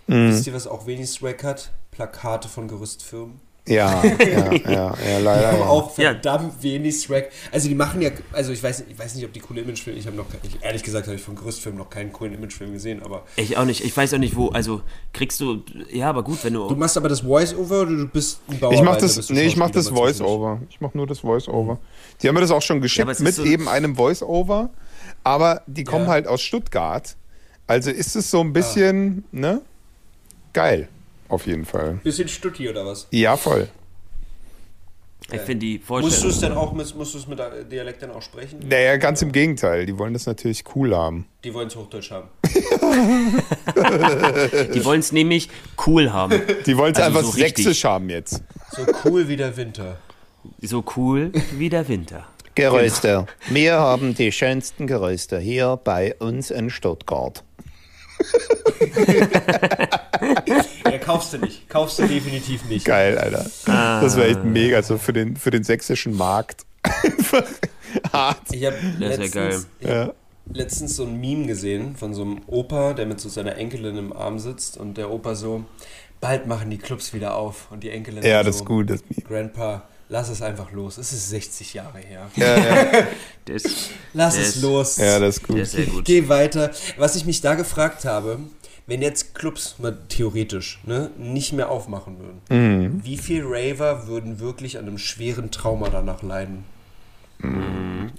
[0.08, 0.30] Mhm.
[0.30, 1.70] Wisst ihr, was auch wenig Swag hat?
[1.92, 3.40] Plakate von Gerüstfirmen.
[3.74, 5.52] Ja, ja, ja, ja, Die leider.
[5.52, 5.66] haben Ja.
[5.66, 6.12] auch Ja.
[6.12, 7.28] verdammt wenig Swag.
[7.52, 10.06] Also die machen ja, also ich weiß, ich weiß nicht, ob die coole Imagefilme, ich
[10.06, 13.24] habe noch, ich, ehrlich gesagt habe ich von Gerüstfilmen noch keinen coolen Imagefilm gesehen, aber
[13.36, 13.84] Ich auch nicht.
[13.84, 14.48] Ich weiß auch nicht, wo.
[14.48, 14.80] Also
[15.12, 15.62] kriegst du.
[15.92, 16.68] Ja, aber gut, wenn du.
[16.68, 18.80] du machst aber das Voice-Over oder du bist ein Bauarbeiter?
[18.82, 20.60] Ich mach das, nee, ich mach das Voice-Over.
[20.70, 21.78] Ich mach nur das Voice-Over.
[22.22, 24.70] Die haben mir das auch schon geschickt mit so- eben einem Voice-Over,
[25.24, 26.12] aber die kommen Ja.
[26.12, 27.16] halt aus Stuttgart.
[27.66, 29.60] Also ist es so ein bisschen, ne?
[30.54, 30.88] Geil.
[31.28, 32.00] Auf jeden Fall.
[32.02, 33.06] Bisschen Stutti oder was?
[33.10, 33.68] Ja, voll.
[35.30, 36.22] ich finde die Musst Vorstellung.
[36.22, 38.60] du es denn auch mit, musst du es mit der Dialekt dann auch sprechen?
[38.66, 39.84] Naja, ganz im Gegenteil.
[39.84, 41.26] Die wollen das natürlich cool haben.
[41.44, 42.28] Die wollen es Hochdeutsch haben.
[44.74, 45.48] Die wollen es nämlich
[45.86, 46.40] cool haben.
[46.66, 47.64] Die wollen es Also einfach so richtig.
[47.64, 48.42] sächsisch haben jetzt.
[48.74, 49.98] So cool wie der Winter.
[50.62, 52.26] So cool wie der Winter.
[52.54, 53.26] Geröste.
[53.50, 57.44] Wir haben die schönsten Geröste hier bei uns in Stuttgart.
[61.08, 61.68] Ja, kaufst du nicht.
[61.68, 62.84] Kaufst du definitiv nicht.
[62.84, 63.44] Geil, Alter.
[63.66, 66.64] Das wäre echt mega, so für den, für den sächsischen Markt.
[66.82, 67.44] Einfach
[68.12, 68.38] hart.
[68.52, 69.60] Ich habe Das ist ja letztens, geil.
[69.80, 70.14] ich hab
[70.52, 74.12] letztens so ein Meme gesehen von so einem Opa, der mit so seiner Enkelin im
[74.12, 75.64] Arm sitzt und der Opa so,
[76.20, 78.90] bald machen die Clubs wieder auf und die Enkelin Ja, so, das ist gut.
[78.90, 80.98] Das Grandpa, lass es einfach los.
[80.98, 82.28] Es ist 60 Jahre her.
[83.46, 84.96] Der ist, Lass Der es ist- los.
[84.98, 85.58] ja, das ist gut.
[85.58, 86.04] ist sehr gut.
[86.04, 86.70] Geh weiter.
[86.96, 88.38] Was ich mich da gefragt habe,
[88.88, 93.04] wenn jetzt Clubs mal theoretisch ne, nicht mehr aufmachen würden, Mhm.
[93.04, 96.64] wie viel Raver würden wirklich an einem schweren Trauma danach leiden?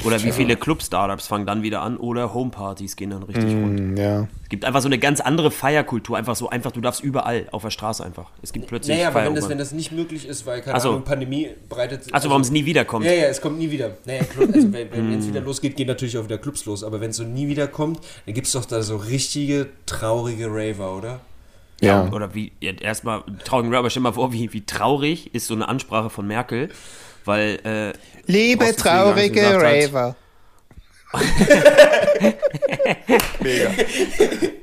[0.05, 3.93] Oder wie viele Club-Startups fangen dann wieder an oder Homepartys gehen dann richtig rund.
[3.93, 4.27] Mm, Ja.
[4.43, 6.17] Es gibt einfach so eine ganz andere Feierkultur.
[6.17, 8.31] Einfach so, einfach, du darfst überall auf der Straße einfach.
[8.41, 10.89] Es gibt plötzlich Naja, aber wenn das, wenn das nicht möglich ist, weil keine so.
[10.89, 12.13] Ahnung, Pandemie breitet sich.
[12.13, 13.05] Also warum es nie wiederkommt.
[13.05, 13.91] Ja, ja, es kommt nie wieder.
[14.05, 16.83] Naja, Club, also wenn es wieder losgeht, gehen natürlich auch wieder Clubs los.
[16.83, 20.47] Aber wenn es so nie wieder kommt, dann gibt es doch da so richtige traurige
[20.49, 21.19] Raver, oder?
[21.81, 22.09] Ja.
[22.11, 25.67] Oder wie, ja, erstmal traurigen Rapper, stell mal vor, wie, wie traurig ist so eine
[25.67, 26.69] Ansprache von Merkel,
[27.29, 27.93] weil, äh,
[28.25, 29.55] Liebe traurige.
[29.55, 30.15] Raver.
[33.39, 33.71] Mega.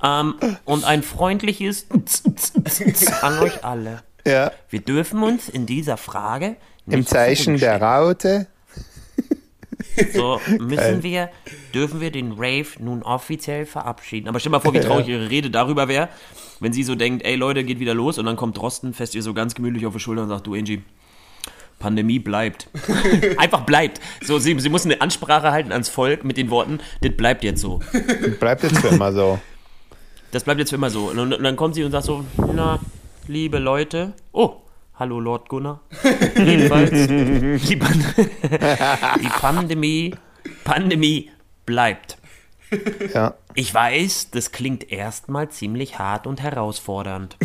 [0.03, 1.87] ähm, und ein freundliches
[3.23, 4.03] an euch alle.
[4.27, 4.53] Ja.
[4.69, 6.57] Wir dürfen uns in dieser Frage
[6.89, 8.47] Im Zeichen der Raute.
[10.13, 11.31] So müssen wir,
[11.75, 14.29] dürfen wir den Rave nun offiziell verabschieden.
[14.29, 16.09] Aber stell mal vor, wie traurig ihre Rede darüber wäre,
[16.61, 19.23] wenn sie so denkt, ey Leute, geht wieder los und dann kommt Drosten, fest ihr
[19.23, 20.83] so ganz gemütlich auf die Schulter und sagt, du Angie,
[21.79, 22.69] Pandemie bleibt.
[23.37, 24.01] Einfach bleibt.
[24.23, 27.61] So, sie, sie muss eine Ansprache halten ans Volk mit den Worten, das bleibt jetzt
[27.61, 27.81] so.
[28.41, 29.39] Bleibt jetzt für immer so.
[30.33, 31.09] Das bleibt jetzt für immer so.
[31.09, 32.81] Und, und dann kommt sie und sagt so, na,
[33.29, 34.57] liebe Leute, oh,
[34.97, 35.81] hallo Lord Gunnar.
[36.37, 38.05] Jedenfalls, die, Pan
[39.23, 40.15] die Pandemie,
[40.65, 41.31] Pandemie
[41.65, 42.19] bleibt.
[43.15, 43.35] Ja.
[43.55, 47.37] Ich weiß, das klingt erstmal ziemlich hart und herausfordernd.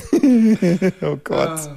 [1.01, 1.69] Oh Gott.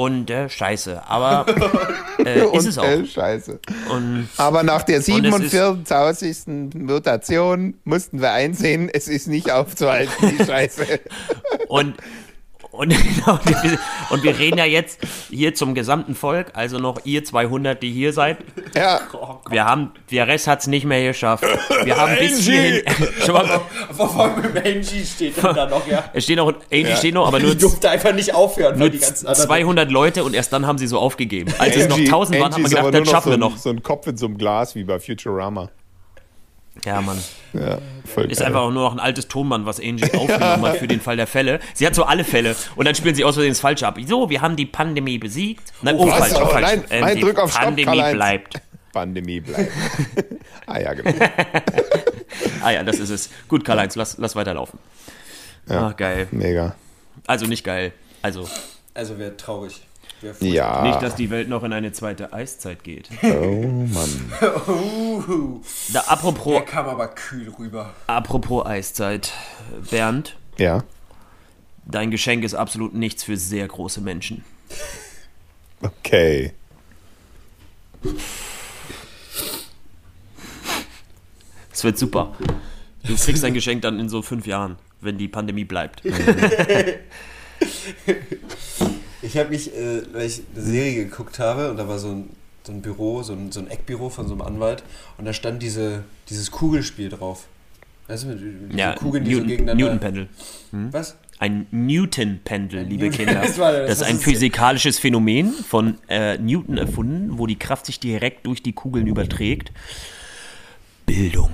[0.00, 1.02] Und äh, scheiße.
[1.06, 1.44] Aber
[2.24, 2.84] äh, ist es auch.
[2.84, 3.60] äh, scheiße.
[3.90, 6.78] Und Aber nach der Und es ist- 47.000.
[6.78, 11.00] Mutation mussten wir einsehen, es ist nicht aufzuhalten, die Scheiße.
[11.68, 11.96] Und,
[12.72, 13.78] und, wir-
[14.10, 18.12] und wir reden ja jetzt hier zum gesamten Volk, also noch ihr 200, die hier
[18.12, 18.38] seid.
[18.74, 19.00] Ja,
[19.50, 21.44] Wir haben, der Rest hat es nicht mehr geschafft.
[21.84, 22.82] Wir haben bis hierhin.
[23.26, 23.60] Schon mal,
[23.92, 26.04] Vor allem im Angie steht dann da noch, ja.
[26.12, 28.90] es steht noch, Angie steht noch, aber nur, Ich durfte einfach nicht aufhören, weil nur
[28.90, 31.52] die ganzen anderen 200 Leute und erst dann haben sie so aufgegeben.
[31.58, 33.56] Als es noch 1000 waren, haben wir gedacht, nur das schaffen so wir noch.
[33.56, 35.70] So ein Kopf in so einem Glas wie bei Futurama.
[36.84, 37.18] Ja, Mann.
[37.52, 38.46] Ja, voll Ist geil.
[38.48, 41.26] einfach auch nur noch ein altes Tonband, was Angie aufgenommen hat für den Fall der
[41.26, 41.60] Fälle.
[41.74, 43.98] Sie hat so alle Fälle und dann spielen sie aus Versehen das Falsche ab.
[44.06, 45.72] So, wir haben die Pandemie besiegt.
[45.82, 46.18] Nein, oh, was?
[46.32, 46.62] falsch, Oh, falsch.
[46.66, 48.14] nein, Ähm, nein, drück auf Stopp, Pandemie Karl-Heinz.
[48.16, 48.54] bleibt.
[48.92, 49.70] Pandemie bleibt.
[50.66, 51.12] ah ja, genau.
[52.62, 53.30] Ah ja, das ist es.
[53.48, 54.78] Gut, Karl-Heinz, lass, lass weiterlaufen.
[55.68, 56.28] Ah, geil.
[56.30, 56.74] Mega.
[57.26, 57.92] Also nicht geil.
[58.22, 58.48] Also
[58.94, 59.80] Also wäre traurig.
[60.40, 60.82] Ja.
[60.82, 63.08] nicht, dass die Welt noch in eine zweite Eiszeit geht.
[63.22, 64.32] Oh Mann.
[64.68, 65.60] Uhu.
[65.92, 67.94] Da, apropos, Der kam aber kühl rüber.
[68.06, 69.32] apropos Eiszeit.
[69.90, 70.84] Bernd, Ja.
[71.86, 74.44] dein Geschenk ist absolut nichts für sehr große Menschen.
[75.82, 76.52] Okay.
[81.72, 82.34] Es wird super.
[83.04, 86.02] Du kriegst dein Geschenk dann in so fünf Jahren, wenn die Pandemie bleibt.
[89.32, 92.30] Ich habe mich, äh, weil ich eine Serie geguckt habe und da war so ein,
[92.64, 94.82] so ein Büro, so ein, so ein Eckbüro von so einem Anwalt
[95.18, 97.46] und da stand diese, dieses Kugelspiel drauf.
[98.08, 99.84] Weißt du, mit diese Ja, Kugeln, die so Newton, gegeneinander...
[99.84, 100.28] Newton-Pendel.
[100.90, 101.16] Was?
[101.38, 103.40] Ein Newton-Pendel, liebe Newton- Kinder.
[103.42, 108.00] Das das Das ist ein physikalisches Phänomen von äh, Newton erfunden, wo die Kraft sich
[108.00, 109.70] direkt durch die Kugeln überträgt.
[111.06, 111.50] Bildung.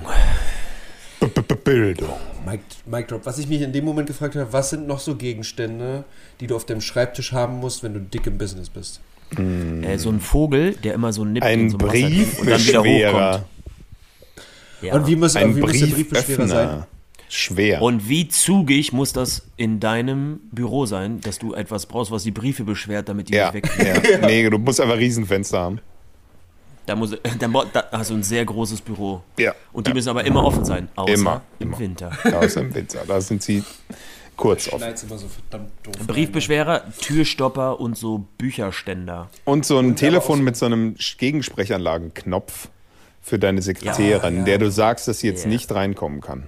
[1.67, 2.09] Bildung.
[2.47, 3.27] Mike, Mike Drop.
[3.27, 6.05] Was ich mich in dem Moment gefragt habe, was sind noch so Gegenstände,
[6.41, 9.01] die du auf dem Schreibtisch haben musst, wenn du dick im Business bist?
[9.37, 12.51] Äh, so ein Vogel, der immer so nippt in Ein so einem Wasser drin und
[12.51, 13.33] dann wieder Briefbeschwerer.
[13.33, 13.47] hochkommt.
[14.83, 14.95] Ja.
[14.95, 16.85] Und wie muss, Ein wie muss der Briefbeschwerer sein?
[17.29, 17.83] Schwer.
[17.83, 22.31] Und wie zugig muss das in deinem Büro sein, dass du etwas brauchst, was die
[22.31, 24.03] Briefe beschwert, damit die ja, nicht wegfliegen?
[24.21, 24.27] ja.
[24.27, 25.81] Nee, du musst einfach Riesenfenster haben.
[26.87, 29.23] Da, muss, da, da hast du ein sehr großes Büro.
[29.39, 29.55] Ja.
[29.73, 31.79] Und die müssen aber immer offen sein, außer Immer, im immer.
[31.79, 32.13] Winter.
[32.41, 33.01] Außer im Winter.
[33.07, 33.65] Da sind sie
[34.37, 34.97] kurz offen.
[34.97, 35.95] So verdammt doof.
[35.99, 39.29] rein, Briefbeschwerer, Türstopper und so Bücherständer.
[39.45, 42.69] Und so ein aber Telefon mit so einem Gegensprechanlagenknopf
[43.23, 44.45] für deine Sekretärin, Ja, ja.
[44.45, 45.51] der du sagst, dass sie jetzt Ja.
[45.51, 46.47] nicht reinkommen kann.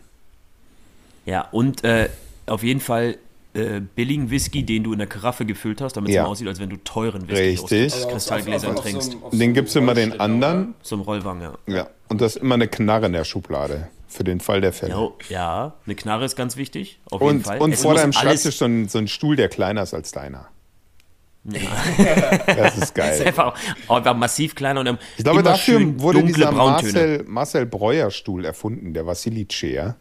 [1.26, 2.09] Ja, und äh,
[2.47, 3.16] auf jeden Fall
[3.59, 6.22] äh, billigen Whisky, den du in der Karaffe gefüllt hast, damit es Ja.
[6.22, 7.92] mal aussieht, als wenn du teuren Whisky Richtig.
[7.92, 9.12] aus Aber Kristallgläsern auf trinkst.
[9.12, 10.74] so Den gibst du immer den anderen.
[10.82, 11.52] So ein Rollwang, ja.
[11.66, 11.88] Ja.
[12.09, 13.88] Und du hast immer eine Knarre in der Schublade.
[14.11, 14.92] Für den Fall der Fälle.
[14.94, 16.98] Ja, ja, eine Knarre ist ganz wichtig.
[17.11, 17.59] Auf jeden Und, Fall.
[17.59, 20.48] und Es vor deinem Schreibtisch so ein, so ein Stuhl, der kleiner ist als deiner.
[21.44, 21.61] Ja.
[22.46, 23.22] Das ist ist geil.
[23.26, 23.54] einfach,
[23.88, 26.92] einfach massiv kleiner und Ich glaube, immer dafür schön wurde dunkle dieser Brauntöne.
[26.92, 29.96] Marcel, Marcel Breuer Stuhl erfunden, der Vassili-Chair.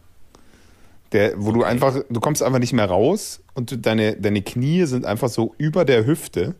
[1.12, 5.06] Der, wo du einfach, du kommst einfach nicht mehr raus und deine, deine Knie sind
[5.06, 6.54] einfach so über der Hüfte,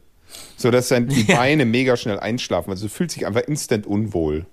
[0.56, 2.70] sodass dann die Beine mega schnell einschlafen.
[2.70, 4.46] Also du fühlst dich einfach instant unwohl.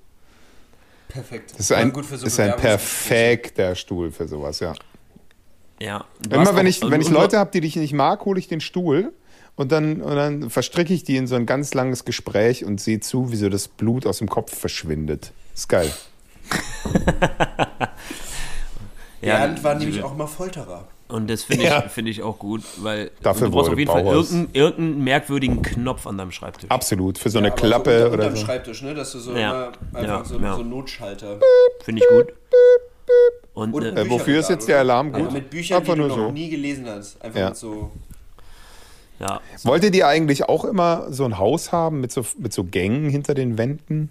[1.08, 1.52] Perfekt.
[1.52, 4.74] Das ist ein, so ist ein perfekter Stuhl für sowas, ja.
[5.80, 6.06] Ja.
[6.30, 9.14] Immer wenn ich, wenn ich Leute habe, die dich nicht mag, hole ich den Stuhl
[9.56, 13.00] und dann, und dann verstricke ich die in so ein ganz langes Gespräch und sehe
[13.00, 15.32] zu, wie so das Blut aus dem Kopf verschwindet.
[15.54, 15.92] Ist geil.
[19.22, 20.88] Ja, Bernd war nämlich auch mal Folterer.
[21.08, 21.82] Und das finde ich, Ja.
[21.82, 26.08] finde ich auch gut, weil Dafür du brauchst auf jeden Fall irgendeinen, irgendeinen merkwürdigen Knopf
[26.08, 26.70] an deinem Schreibtisch.
[26.70, 27.18] Absolut.
[27.20, 28.46] Für so eine Ja, Klappe so unter, oder unterm so.
[28.46, 28.96] Schreibtisch, ne?
[28.96, 29.38] Dass du so Ja.
[29.52, 30.54] immer einfach Ja, so, ja.
[30.56, 31.40] so einen Notschalter.
[31.84, 32.34] Finde ich gut.
[33.54, 35.32] Und, Und äh, Äh, wofür ist jetzt der Alarm Aber gut?
[35.34, 36.32] mit Büchern, Einfach die du nur noch so.
[36.32, 37.22] nie gelesen hast.
[37.22, 37.48] Einfach Ja.
[37.50, 37.92] mit so.
[39.20, 43.10] ja, Wolltet ihr eigentlich auch immer so ein Haus haben mit so, mit so Gängen
[43.10, 44.10] hinter den Wänden?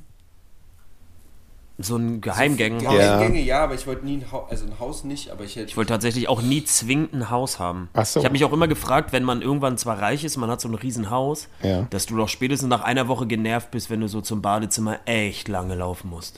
[1.77, 2.79] So ein Geheimgang.
[2.81, 2.93] Ja.
[2.95, 3.19] Ja.
[3.19, 5.67] Gänge, ja, aber ich wollte nie ein Haus, also ein Haus nicht, aber ich hätte.
[5.67, 7.89] Ich wollte tatsächlich auch nie zwingend ein Haus haben.
[7.95, 8.21] Ach so.
[8.21, 10.69] Ich habe mich auch immer gefragt, wenn man irgendwann zwar reich ist, man hat so
[10.69, 11.87] ein Riesenhaus, Ja.
[11.91, 15.49] dass du doch spätestens nach einer Woche genervt bist, wenn du so zum Badezimmer echt
[15.49, 16.37] lange laufen musst.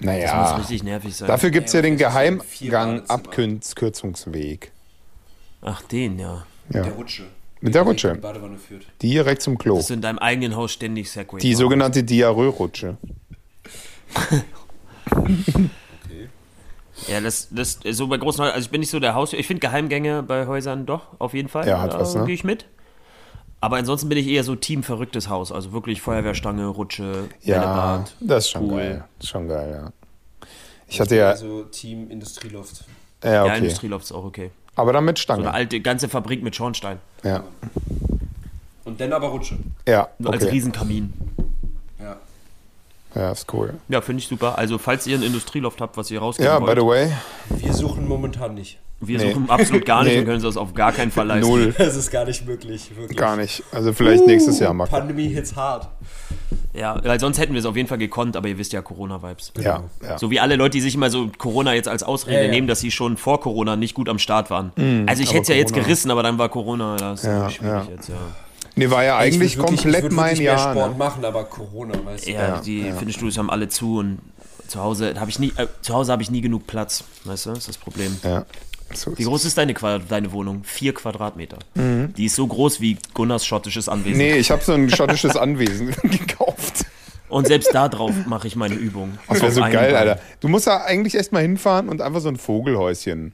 [0.00, 0.56] Das muss Naja.
[0.56, 1.28] richtig nervig sein.
[1.28, 3.28] Dafür gibt es ja Ja, den das sind so vier Geheimgang Badezimmer.
[3.28, 4.72] Abkürzungsweg.
[5.60, 6.44] Ach, den, ja.
[6.70, 6.82] Ja.
[6.82, 7.24] der Rutsche.
[7.60, 8.14] Mit der Rutsche.
[8.14, 8.86] die Badewanne führt.
[9.02, 9.76] Direkt zum Klo.
[9.76, 12.96] Dass du in deinem eigenen Haus ständig Segway Die sogenannte Diarrhoe-Rutsche.
[17.08, 19.46] Ja, das, das so bei großen Häusern, also ich bin nicht so der Haus, ich
[19.46, 21.66] finde Geheimgänge bei Häusern doch, auf jeden Fall.
[21.66, 22.24] Ja, hat da was, ne?
[22.26, 22.66] gehe ich mit.
[23.60, 28.14] Aber ansonsten bin ich eher so Team verrücktes Haus, also wirklich Feuerwehrstange, Rutsche, Ja, Bällebad.
[28.20, 28.78] das ist schon Pool.
[28.78, 29.04] geil.
[29.18, 30.46] Das ist schon geil, ja.
[30.86, 32.84] Ich hatte ja, Also Team Industrieluft.
[33.24, 33.58] ja, Ja, okay.
[33.58, 34.50] Industrieloft ist auch okay.
[34.76, 35.54] Aber dann mit So eine Stange.
[35.54, 36.98] alte ganze Fabrik mit Schornstein.
[37.24, 37.42] Ja.
[38.84, 39.56] Und dann aber Rutsche.
[39.88, 40.50] Ja, Als okay.
[40.50, 41.12] Riesenkamin.
[43.14, 43.20] Ja.
[43.22, 43.74] Ja, ist cool.
[43.88, 44.58] Ja, finde ich super.
[44.58, 47.12] Also, falls ihr ein Industrieloft habt, was ihr rausgeben Ja, by wollt, the way,
[47.58, 48.78] Wir suchen momentan nicht.
[49.00, 49.32] wir Nee.
[49.32, 50.18] suchen absolut gar nicht Nee.
[50.20, 51.50] und können uns das auf gar keinen Fall leisten.
[51.50, 51.74] null.
[51.76, 52.90] Das ist gar nicht möglich.
[52.96, 53.18] Wirklich.
[53.18, 53.62] Gar nicht.
[53.72, 54.86] Also vielleicht nächstes Jahr mal.
[54.86, 55.88] Pandemie hits hart.
[56.74, 59.52] Ja, weil sonst hätten wir es auf jeden Fall gekonnt, aber ihr wisst ja, Corona-Vibes.
[59.60, 60.18] Ja, ja.
[60.18, 62.50] So wie alle Leute, die sich immer so Corona jetzt als Ausrede Ja, ja.
[62.50, 64.72] nehmen, dass sie schon vor Corona nicht gut am Start waren.
[65.06, 67.84] also ich hätte es ja jetzt gerissen, aber dann war Corona, das ist Ja, schwierig
[67.88, 67.92] ja.
[67.94, 68.14] jetzt, ja.
[68.76, 70.72] Nee, war ja eigentlich Ich wirklich- ich komplett mein wirklich mehr Jahr.
[70.72, 70.98] Sport Ne?
[70.98, 72.30] machen, aber Corona, weißt du.
[72.32, 72.94] Ja, Ja, die ja.
[72.94, 74.18] Fitnessstudios haben alle zu und
[74.68, 77.50] zu Hause habe ich nie, äh, zu Hause habe ich nie genug Platz, weißt du,
[77.50, 78.16] das ist das Problem.
[78.24, 78.46] Ja.
[78.94, 80.64] So Wie groß ist deine, Qua- deine Wohnung?
[80.64, 81.58] Vier Quadratmeter.
[81.74, 84.18] Die ist so groß wie Gunnars schottisches Anwesen.
[84.18, 86.84] Nee, ich habe so ein schottisches Anwesen gekauft.
[87.30, 89.16] Und selbst da drauf mache ich meine Übung.
[89.28, 89.96] Das wäre so geil.
[89.96, 90.20] Alter.
[90.40, 93.32] Du musst da eigentlich erst mal hinfahren und einfach so ein Vogelhäuschen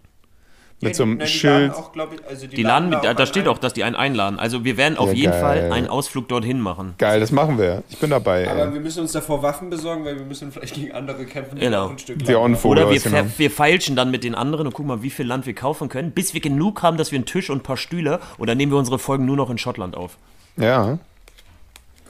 [0.81, 1.72] mit so einem Nein, die Schild.
[1.72, 3.97] laden Auch, ich, also Die laden, da, da an steht ein- auch, dass die einen
[3.97, 4.39] einladen.
[4.39, 5.41] Also wir werden auf Ja, jeden geil.
[5.41, 6.95] Fall einen Ausflug dorthin machen.
[6.99, 7.83] Geil, das machen wir.
[7.91, 8.49] Ich bin dabei.
[8.49, 8.72] Aber Ey.
[8.74, 11.87] wir müssen uns davor Waffen besorgen, weil wir müssen vielleicht gegen andere kämpfen, die Genau.
[11.87, 12.62] auch ein Stück Die auch ein haben.
[12.70, 13.33] Oder wir, haben.
[13.37, 16.12] wir feilschen dann mit den anderen und gucken mal, wie viel Land wir kaufen können,
[16.12, 18.70] bis wir genug haben, dass wir einen Tisch und ein paar Stühle und dann nehmen
[18.70, 20.16] wir unsere Folgen nur noch in Schottland auf.
[20.57, 20.99] Ja,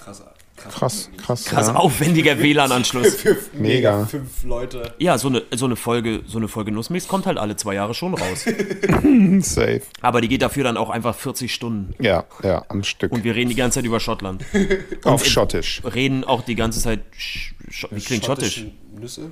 [0.05, 0.35] Krass, krass.
[0.71, 1.45] Krass, krass.
[1.45, 1.75] Krass ja.
[1.75, 3.25] aufwendiger WLAN-Anschluss.
[3.53, 4.07] Mega.
[4.07, 4.95] Fünf Leute.
[4.99, 7.95] Ja, so eine, so eine Folge, so eine Folge Nussmix kommt halt alle zwei Jahre
[7.95, 8.45] schon raus.
[9.41, 9.83] Safe.
[10.01, 11.95] Aber die geht dafür dann auch einfach 40 Stunden.
[12.03, 13.13] Ja, ja, am Stück.
[13.13, 14.45] Und wir reden die ganze Zeit über Schottland.
[15.05, 15.83] Auf Schottisch.
[15.85, 17.01] Reden auch die ganze Zeit.
[17.17, 18.65] Sch Sch wie klingt schottisch?
[18.99, 19.31] Nüsse?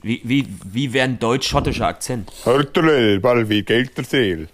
[0.00, 2.30] Wie, wie, wie wäre ein deutsch-schottischer Akzent?
[2.44, 4.48] Hörtel, Balvi, Gelterseel.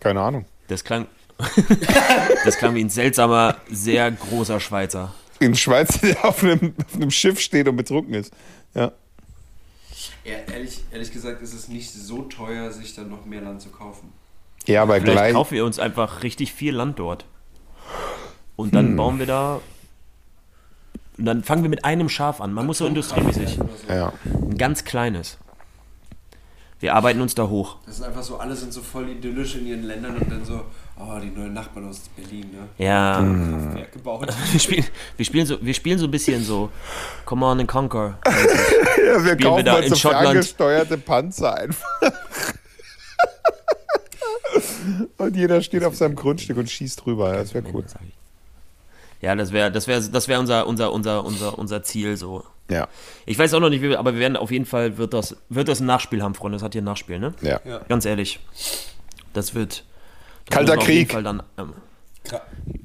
[0.00, 0.46] Keine Ahnung.
[0.68, 1.06] Das klang.
[2.44, 5.14] das klang wie ein seltsamer, sehr großer Schweizer.
[5.40, 8.32] In Schweiz, der auf einem, auf einem Schiff steht und betrunken ist.
[8.74, 8.92] Ja.
[10.24, 13.70] Ja, ehrlich, ehrlich gesagt ist es nicht so teuer, sich dann noch mehr Land zu
[13.70, 14.12] kaufen.
[14.66, 15.32] Ja, aber Vielleicht gleich.
[15.32, 17.24] kaufen wir uns einfach richtig viel Land dort.
[18.56, 19.60] Und dann bauen wir da.
[21.16, 22.52] Und dann fangen wir mit einem Schaf an.
[22.52, 23.58] Man muss so industriemäßig.
[23.88, 24.12] Ja.
[24.24, 25.38] Ein ganz kleines.
[26.80, 27.76] Wir arbeiten uns da hoch.
[27.86, 30.62] Das ist einfach so, alle sind so voll idyllisch in ihren Ländern und dann so,
[31.00, 32.84] oh, die neuen Nachbarn aus Berlin, ne?
[32.84, 33.16] Ja.
[33.16, 34.28] Kraftwerk gebaut.
[34.52, 34.84] Wir, spielen,
[35.16, 36.70] wir, spielen so, wir spielen so ein bisschen so
[37.24, 38.18] Come on and Conquer.
[38.26, 41.88] ja wir kaufen da uns in so ferngesteuerte Panzer einfach.
[45.18, 47.32] und jeder steht auf seinem Grundstück und schießt drüber.
[47.32, 47.84] Das wäre cool.
[49.20, 52.44] Ja, das wäre das wär, das wär unser, unser, unser, unser, unser Ziel so.
[52.70, 52.88] Ja.
[53.26, 55.36] Ich weiß auch noch nicht, wie wir, aber wir werden auf jeden Fall, wird das,
[55.48, 56.56] wird das ein Nachspiel haben, Freunde.
[56.56, 57.34] Das hat hier ein Nachspiel, ne?
[57.42, 57.60] Ja.
[57.64, 57.80] Ja.
[57.88, 58.40] Ganz ehrlich.
[59.32, 59.84] Das wird.
[60.50, 61.10] Kalter Krieg.
[61.10, 61.72] Dann, ähm,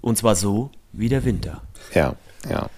[0.01, 1.61] und zwar so wie der Winter.
[1.93, 2.15] Ja.
[2.49, 2.69] Ja.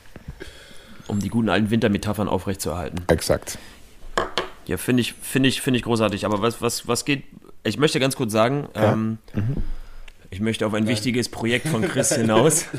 [1.08, 3.04] Um die guten alten Wintermetaphern aufrechtzuerhalten.
[3.08, 3.58] Exakt.
[4.66, 6.26] Ja, finde ich, finde ich, finde ich großartig.
[6.26, 7.24] Aber was, was, was geht.
[7.64, 9.18] Ich möchte ganz kurz sagen, ähm,
[10.30, 12.66] ich möchte auf ein wichtiges Projekt von Chris hinaus.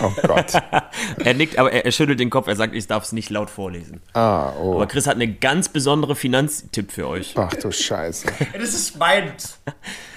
[0.00, 0.54] Oh Gott.
[1.24, 3.50] er nickt, aber er, er schüttelt den Kopf, er sagt, ich darf es nicht laut
[3.50, 4.00] vorlesen.
[4.14, 4.74] Ah, oh.
[4.74, 7.34] Aber Chris hat eine ganz besondere Finanztipp für euch.
[7.36, 8.26] Ach du Scheiße.
[8.52, 9.60] Das ist meins.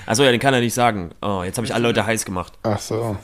[0.07, 1.11] Achso, ja, den kann er nicht sagen.
[1.21, 2.53] Oh, jetzt habe ich alle Leute heiß gemacht.
[2.63, 3.15] Ach so.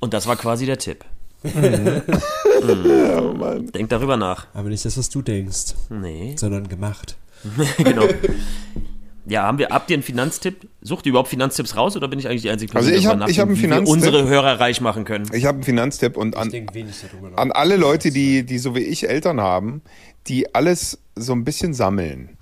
[0.00, 1.04] Und das war quasi der Tipp.
[1.44, 3.66] Oh Mann.
[3.72, 4.46] Denk darüber nach.
[4.54, 7.16] Aber nicht das, was du denkst, Nee, sondern gemacht.
[7.78, 8.06] genau.
[9.26, 10.68] Ja, haben wir, habt ihr einen Finanztipp?
[10.82, 13.28] Sucht ihr überhaupt Finanztipps raus oder bin ich eigentlich die einzige Person, Also ich hab-
[13.28, 13.88] ich hab einen Finanztipp.
[13.92, 15.26] unsere Hörer reich machen können?
[15.32, 16.52] Ich habe einen Finanztipp und an,
[17.36, 19.80] an alle Leute, die, die so wie ich Eltern haben,
[20.26, 22.36] die alles so ein bisschen sammeln.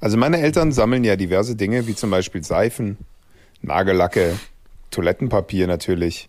[0.00, 2.98] Also meine Eltern sammeln ja diverse Dinge, wie zum Beispiel Seifen,
[3.62, 4.38] Nagellacke,
[4.90, 6.28] Toilettenpapier natürlich.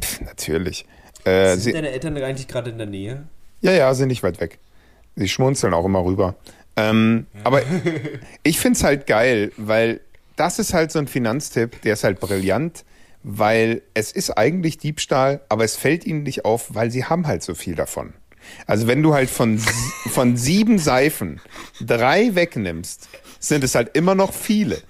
[0.00, 0.84] Pff, natürlich.
[1.24, 3.24] Äh, Sind sie, deine Eltern eigentlich gerade in der Nähe?
[3.62, 4.58] ja, ja, sind nicht weit weg.
[5.16, 6.34] Sie schmunzeln auch immer rüber.
[6.76, 7.62] Ähm, aber
[8.42, 10.00] ich find's halt geil, weil
[10.36, 12.84] das ist halt so ein Finanztipp, der ist halt brillant,
[13.22, 17.42] weil es ist eigentlich Diebstahl, aber es fällt ihnen nicht auf, weil sie haben halt
[17.42, 18.14] so viel davon.
[18.66, 19.58] Also wenn du halt von,
[20.10, 21.40] von sieben Seifen
[21.80, 23.08] drei wegnimmst,
[23.38, 24.82] sind es halt immer noch viele.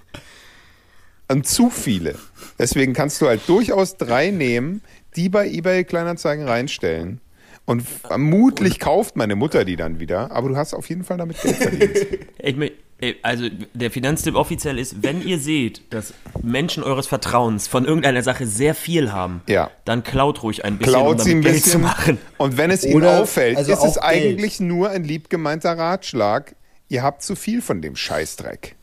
[1.27, 2.15] Und zu viele.
[2.59, 4.81] Deswegen kannst du halt durchaus drei nehmen,
[5.15, 7.19] die bei eBay Kleinanzeigen reinstellen.
[7.65, 11.41] Und vermutlich kauft meine Mutter die dann wieder, aber du hast auf jeden Fall damit
[11.41, 11.97] Geld verdient.
[12.97, 18.23] Ich, also der Finanztipp offiziell ist, wenn ihr seht, dass Menschen eures Vertrauens von irgendeiner
[18.23, 19.69] Sache sehr viel haben, Ja.
[19.83, 21.81] dann klaut ruhig ein bisschen, um Klaut sie ein Geld zu bisschen.
[21.81, 22.17] machen.
[22.37, 24.05] Und wenn es ihnen auffällt, also ist es Geld.
[24.05, 26.55] eigentlich nur ein lieb gemeinter Ratschlag.
[26.87, 28.75] Ihr habt zu viel von dem Scheißdreck.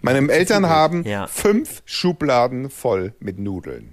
[0.00, 1.26] Meine Eltern haben Ja.
[1.26, 3.92] fünf Schubladen voll mit Nudeln.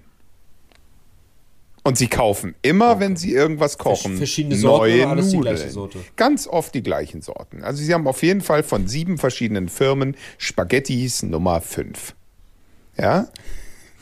[1.83, 5.55] Und sie kaufen immer, wenn sie irgendwas kochen, verschiedene Sorten neue oder alles die Nudeln.
[5.55, 5.99] gleiche Sorte?
[6.15, 7.63] Ganz oft die gleichen Sorten.
[7.63, 12.15] Also sie haben auf jeden Fall von sieben verschiedenen Firmen Spaghettis Nummer 5.
[12.97, 13.27] Ja?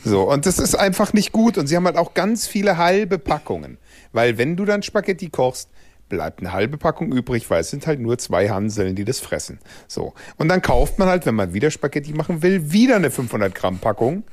[0.04, 1.58] So, und das ist einfach nicht gut.
[1.58, 3.78] Und sie haben halt auch ganz viele halbe Packungen.
[4.12, 5.70] Weil wenn du dann Spaghetti kochst,
[6.08, 9.58] bleibt eine halbe Packung übrig, weil es sind halt nur zwei Hanseln, die das fressen.
[9.86, 10.14] So.
[10.36, 13.78] Und dann kauft man halt, wenn man wieder Spaghetti machen will, wieder eine 500 Gramm
[13.78, 14.24] Packung.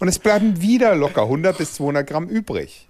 [0.00, 2.87] Und es bleiben wieder locker 100 bis 200 Gramm übrig.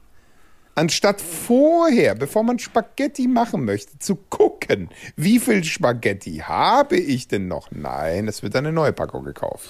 [0.79, 7.49] Anstatt vorher, bevor man Spaghetti machen möchte, zu gucken, wie viel Spaghetti habe ich denn
[7.49, 7.73] noch?
[7.73, 9.69] Nein, es wird eine neue Packung gekauft.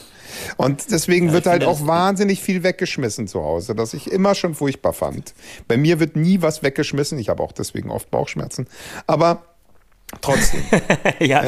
[0.59, 4.55] Und deswegen wird ich halt auch wahnsinnig viel weggeschmissen zu Hause, das ich immer schon
[4.55, 5.33] furchtbar fand.
[5.67, 7.19] Bei mir wird nie was weggeschmissen.
[7.19, 8.67] Ich habe auch deswegen oft Bauchschmerzen.
[9.07, 9.45] Aber
[10.21, 10.63] trotzdem.
[11.21, 11.43] ja.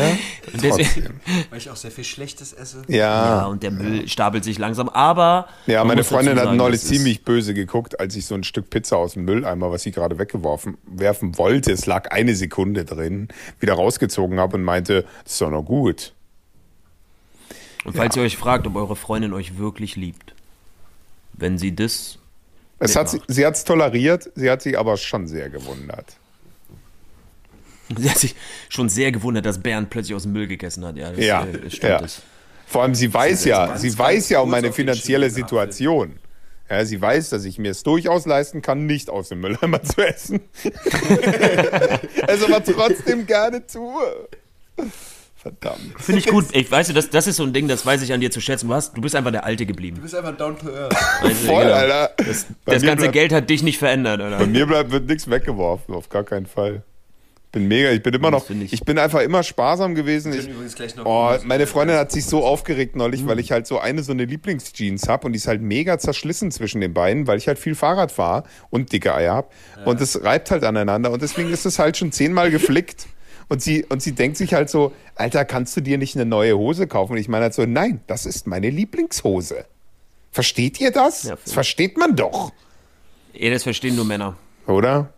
[0.52, 1.20] Deswegen- trotzdem.
[1.50, 2.82] Weil ich auch sehr viel Schlechtes esse.
[2.88, 2.96] ja,
[3.40, 3.46] Ja.
[3.46, 4.88] und der Müll stapelt sich langsam.
[4.88, 5.48] Aber.
[5.66, 8.44] Ja, meine Freundin hat sagen, neulich das ist- ziemlich böse geguckt, als ich so ein
[8.44, 12.84] Stück Pizza aus dem Mülleimer, was sie gerade weggeworfen werfen wollte, es lag eine Sekunde
[12.84, 13.28] drin,
[13.60, 16.12] wieder rausgezogen habe und meinte, das ist doch noch gut.
[17.84, 20.34] Und falls ihr euch fragt, ob eure Freundin euch wirklich liebt,
[21.32, 22.18] wenn sie das.
[22.78, 26.16] Es hat sie hat es toleriert, sie hat sich aber schon sehr gewundert.
[27.98, 28.34] Sie hat sich
[28.68, 30.96] schon sehr gewundert, dass Bernd plötzlich aus dem Müll gegessen hat.
[30.96, 31.82] Ja, das, Ja, äh, stimmt.
[31.82, 31.98] ja.
[32.00, 32.22] Das.
[32.66, 36.18] Vor allem, sie weiß ja, ganz, sie ganz weiß ja um meine finanzielle Situation.
[36.70, 40.00] Ja, sie weiß, dass ich mir es durchaus leisten kann, nicht aus dem Mülleimer zu
[40.06, 40.40] essen.
[42.28, 44.28] es aber trotzdem gerne tue.
[45.36, 45.80] Verdammt.
[45.98, 46.44] Finde ich gut.
[46.52, 48.68] Ich weiß, das, das ist so ein Ding, das weiß ich an dir zu schätzen.
[48.68, 49.96] Du, hast, du bist einfach der Alte geblieben.
[49.96, 50.92] Du bist einfach down to earth.
[51.22, 51.74] Weißt du, Voll, genau.
[51.74, 52.10] Alter.
[52.18, 54.36] Das, das ganze bleibt- Geld hat dich nicht verändert, oder?
[54.38, 56.82] Bei mir bleibt, wird nichts weggeworfen, auf gar keinen Fall.
[57.52, 60.32] Bin mega, ich bin immer noch, ich, ich- bin einfach immer sparsam gewesen.
[60.32, 60.48] Ich,
[61.04, 61.66] oh, meine.
[61.66, 65.26] Freundin hat sich so aufgeregt neulich, weil ich halt so eine so eine Lieblingsjeans habe
[65.26, 68.44] und die ist halt mega zerschlissen zwischen den Beinen, weil ich halt viel Fahrrad fahre
[68.70, 69.48] und dicke Eier habe
[69.84, 73.06] und das reibt halt aneinander und deswegen ist es halt schon zehnmal geflickt.
[73.52, 76.56] Und sie, und sie denkt sich halt so, Alter, kannst du dir nicht eine neue
[76.56, 77.14] Hose kaufen?
[77.14, 79.64] Und ich meine halt so, nein, das ist meine Lieblingshose.
[80.30, 81.24] Versteht ihr das?
[81.24, 82.52] Ja, das versteht man doch,
[83.32, 84.36] Ja, das verstehen nur Männer.
[84.68, 85.12] oder?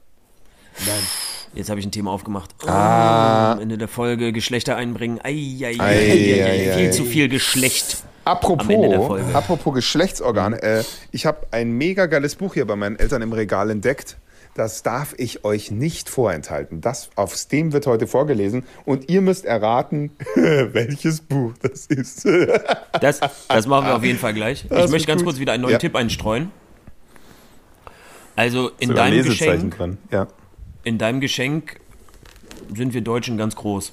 [1.55, 2.55] Jetzt habe ich ein Thema aufgemacht.
[2.64, 3.53] Oh, Ah.
[3.53, 5.20] Am Ende der Folge Geschlechter einbringen.
[5.22, 8.05] Ei, ei, ei, Viel zu viel Geschlecht.
[8.24, 13.32] Apropos, apropos Geschlechtsorgane, äh, ich habe ein mega geiles Buch hier bei meinen Eltern im
[13.32, 14.16] Regal entdeckt.
[14.55, 16.80] Das darf ich euch nicht vorenthalten.
[16.82, 22.26] Das, aus dem wird heute vorgelesen und ihr müsst erraten, welches Buch das ist.
[23.00, 24.64] Das, das machen wir auf jeden Fall gleich.
[24.64, 25.30] Ich Das möchte ist ganz gut.
[25.30, 25.78] kurz wieder einen neuen Ja.
[25.78, 26.53] Tipp einstreuen.
[28.36, 29.98] Also in Sogar deinem, Lesezeichen Geschenk, dran.
[30.11, 30.26] Ja.
[30.85, 31.80] In deinem Geschenk
[32.74, 33.93] sind wir Deutschen ganz groß.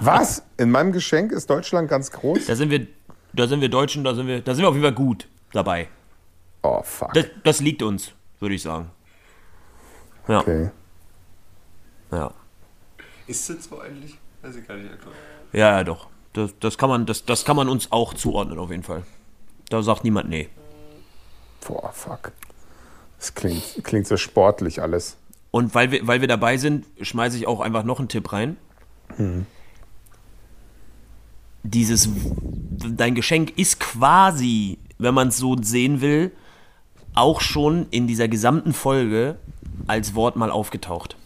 [0.00, 0.42] Was?
[0.56, 2.46] In meinem Geschenk ist Deutschland ganz groß?
[2.46, 2.86] Da sind wir,
[3.32, 5.88] da sind wir Deutschen, da sind wir, da sind wir auf jeden Fall gut dabei.
[6.62, 7.12] Oh, fuck.
[7.14, 8.90] Das, das liegt uns, würde ich sagen.
[10.28, 10.70] Ja, Okay.
[12.10, 12.32] ja.
[13.28, 14.16] Ist das so eigentlich?
[14.42, 14.92] Weiß ich gar nicht.
[14.92, 15.14] aktuell.
[15.52, 16.08] Ja, ja, doch.
[16.32, 19.04] Das, das, kann man, das, das kann man uns auch zuordnen, auf jeden Fall.
[19.68, 20.48] Da sagt niemand nee.
[21.66, 22.32] Boah, fuck.
[23.18, 25.16] Das klingt, klingt so sportlich alles.
[25.50, 28.56] Und weil wir, weil wir dabei sind, schmeiße ich auch einfach noch einen Tipp rein.
[31.62, 32.08] Dieses,
[32.90, 36.32] dein Geschenk ist quasi, wenn man es so sehen will,
[37.14, 39.36] auch schon in dieser gesamten Folge
[39.86, 41.16] als Wort mal aufgetaucht.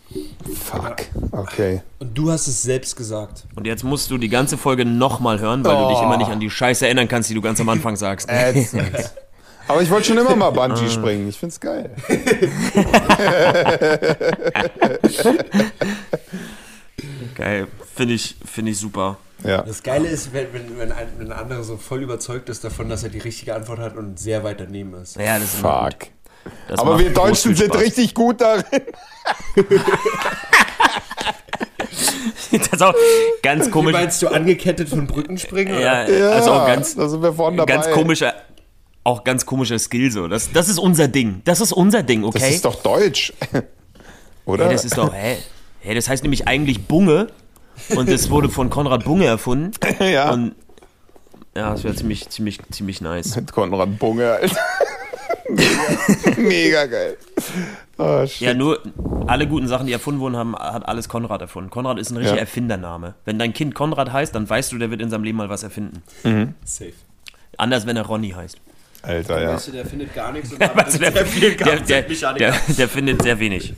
[0.55, 0.97] Fuck.
[1.32, 1.82] Okay.
[1.99, 3.47] Und du hast es selbst gesagt.
[3.55, 6.41] Und jetzt musst du die ganze Folge nochmal hören, weil du dich immer nicht an
[6.41, 8.28] die Scheiße erinnern kannst, die du ganz am Anfang sagst.
[8.28, 9.12] Ätzend.
[9.71, 11.29] Aber ich wollte schon immer mal Bungee springen.
[11.29, 11.91] Ich find's geil.
[17.35, 19.16] Geil, finde ich, finde ich super.
[19.45, 19.62] Ja.
[19.62, 22.89] Das Geile ist, wenn, wenn, wenn, ein, wenn ein anderer so voll überzeugt ist davon,
[22.91, 25.16] dass er die richtige Antwort hat und sehr weit daneben ist.
[25.16, 26.11] Ja, das ist Fuck.
[26.77, 28.64] Aber wir Deutschen sind richtig gut darin.
[32.53, 32.95] Das ist auch
[33.43, 33.93] ganz Wie komisch.
[33.93, 35.79] meinst du, angekettet von Brücken springen?
[35.81, 36.33] Ja, Oder?
[36.33, 37.75] also auch ganz, da sind wir vorne dabei.
[37.75, 38.35] ganz komischer,
[39.05, 40.29] auch ganz komischer Skill so.
[40.29, 41.43] Das, das ist unser Ding.
[41.45, 42.39] Das ist unser Ding, okay?
[42.39, 43.33] Das ist doch Deutsch.
[44.45, 44.65] Oder?
[44.65, 45.37] hey, das ist doch, hä?
[45.81, 47.29] Hey, das heißt nämlich eigentlich Bunge
[47.95, 49.73] und das wurde von Konrad Bunge erfunden.
[50.01, 50.31] ja.
[50.33, 50.55] Und
[51.57, 53.37] ja, das wäre ziemlich, ziemlich, ziemlich nice.
[53.37, 54.57] Mit Konrad Bunge, Alter.
[55.49, 57.17] mega, mega geil.
[57.99, 58.41] Oh, shit.
[58.41, 58.81] Ja, nur
[59.27, 61.71] alle guten Sachen, die erfunden wurden, haben, hat alles Konrad erfunden.
[61.71, 62.41] Konrad ist ein richtiger Ja.
[62.41, 63.15] Erfindername.
[63.25, 65.63] Wenn dein Kind Konrad heißt, dann weißt du, der wird in seinem Leben mal was
[65.63, 66.03] erfinden.
[66.65, 66.93] Safe.
[67.57, 68.59] Anders, wenn er Ronny heißt.
[69.03, 69.55] Alter, ja.
[69.55, 72.03] Weißt du, der findet gar nichts und Weißt du, der, sehr viel der, der,
[72.35, 73.75] der, der findet sehr wenig.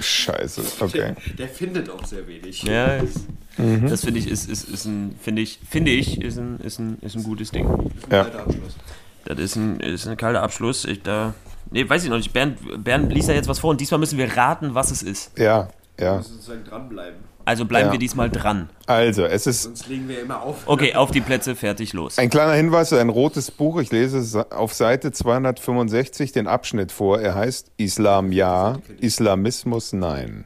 [0.00, 0.62] Scheiße.
[0.80, 1.14] Okay.
[1.38, 2.62] Der findet auch sehr wenig.
[2.62, 6.60] Ja, ist, das finde ich, ist, ist, ist ein, finde ich, finde ich, ist ein,
[6.60, 7.66] ist ein, ist ein gutes Ding.
[8.10, 8.22] Ja.
[8.26, 8.76] Abschluss.
[9.24, 10.84] Das ist ein, ist ein kalter Abschluss.
[10.84, 11.34] Ich, da,
[11.70, 12.32] nee, weiß ich noch nicht.
[12.32, 15.38] Bernd, Bernd liest da jetzt was vor und diesmal müssen wir raten, was es ist.
[15.38, 15.68] Ja.
[15.98, 16.18] Ja.
[16.18, 17.18] müssen sozusagen dranbleiben.
[17.46, 17.92] Also bleiben Ja.
[17.92, 18.68] wir diesmal dran.
[18.86, 20.64] Also, es ist Sonst legen wir immer auf.
[20.66, 22.18] Okay, auf die Plätze, fertig, los.
[22.18, 23.80] ein kleiner Hinweis, ein rotes Buch.
[23.80, 27.20] Ich lese se- auf Seite 265 den Abschnitt vor.
[27.20, 30.44] Er heißt Islam ja, Islamismus nein.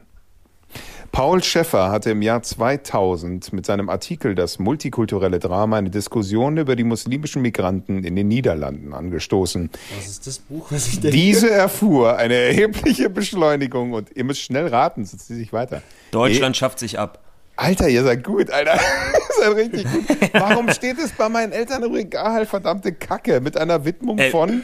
[1.11, 6.77] Paul Schäffer hatte im Jahr 2000 mit seinem Artikel Das multikulturelle Drama eine Diskussion über
[6.77, 9.69] die muslimischen Migranten in den Niederlanden angestoßen.
[9.97, 11.17] Was ist das Buch, was ich denke?
[11.17, 15.81] Diese erfuhr eine erhebliche Beschleunigung und ihr müsst schnell raten, sonst zieht sich weiter.
[16.11, 17.19] Deutschland schafft sich ab.
[17.55, 18.73] Alter, ihr seid gut, Alter.
[18.75, 20.33] ihr seid richtig gut.
[20.33, 24.63] Warum steht es bei meinen Eltern im Regal, verdammte Kacke, mit einer Widmung Äh, von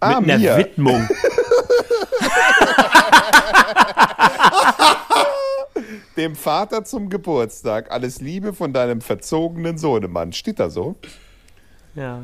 [0.00, 0.56] ah, Mit einer mir.
[0.58, 1.08] Widmung.
[6.16, 7.90] dem Vater zum Geburtstag.
[7.90, 10.32] Alles Liebe von deinem verzogenen Sohnemann.
[10.32, 10.96] Steht da so?
[11.94, 12.22] Ja.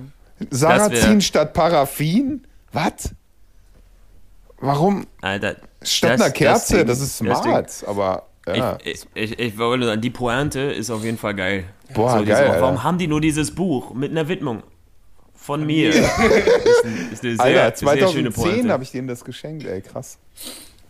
[0.51, 2.47] Sarrazin wär- statt Paraffin?
[2.73, 3.15] Was?
[4.59, 5.07] Warum?
[5.23, 5.57] Alter.
[5.87, 8.79] Statt das- einer Kerze, Ding- das, ist das Ding- smart, aber ja.
[8.85, 11.65] Ich, ich, ich wollte nur sagen, die Pointe ist auf jeden Fall geil.
[11.95, 12.85] Boah, diese- geil, Warum Alter.
[12.85, 14.63] haben die nur dieses Buch mit einer Widmung?
[15.35, 15.91] Von mir.
[15.95, 16.05] ist,
[16.85, 18.73] ein, ist eine sehr, Alter, sehr schöne 2010 Pointe.
[18.73, 20.19] habe ich denen das geschenkt, ey, krass.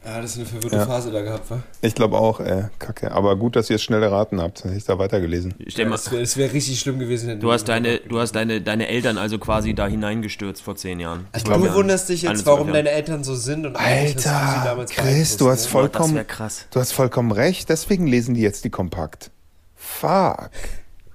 [0.07, 0.87] Ja, das ist eine verwirrte Ja.
[0.87, 1.59] Phase da gehabt, wa?
[1.81, 3.11] Ich glaube auch, ey, kacke.
[3.11, 4.63] Aber gut, dass ihr es schnell erraten habt.
[4.63, 5.55] Hätte ich da weitergelesen.
[5.67, 7.41] Stell mal, Das wäre wär richtig schlimm gewesen.
[7.41, 11.27] du hast, deine, du hast deine, deine Eltern also quasi da hineingestürzt vor zehn Jahren.
[11.33, 14.29] Also du wunderst dich jetzt, 21 warum deine Eltern so sind und eigentlich hast du
[14.29, 16.67] sie Alter, damals Chris, du hast das vollkommen, wäre krass.
[16.71, 17.69] du hast vollkommen recht.
[17.69, 19.33] Deswegen lesen die jetzt die kompakt.
[19.75, 20.51] Fuck.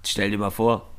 [0.05, 0.89] Stell dir mal vor,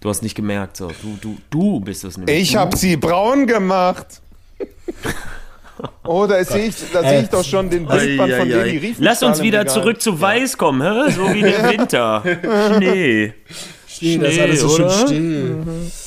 [0.00, 0.76] du hast nicht gemerkt.
[0.76, 0.88] So.
[1.02, 2.36] Du, du, du bist es nämlich.
[2.36, 2.58] Ich du.
[2.58, 4.22] habe sie braun gemacht.
[6.04, 8.48] Oh, da sehe ich, da sehe ich doch schon den Bildband von.
[8.48, 11.10] Leni Riefenstahl Lass uns im wieder zurück zu Weiß kommen, hä?
[11.12, 12.22] so wie der Winter.
[12.76, 13.34] Schnee.
[13.86, 15.56] Schnee, das ist Schnee, alles so schön still.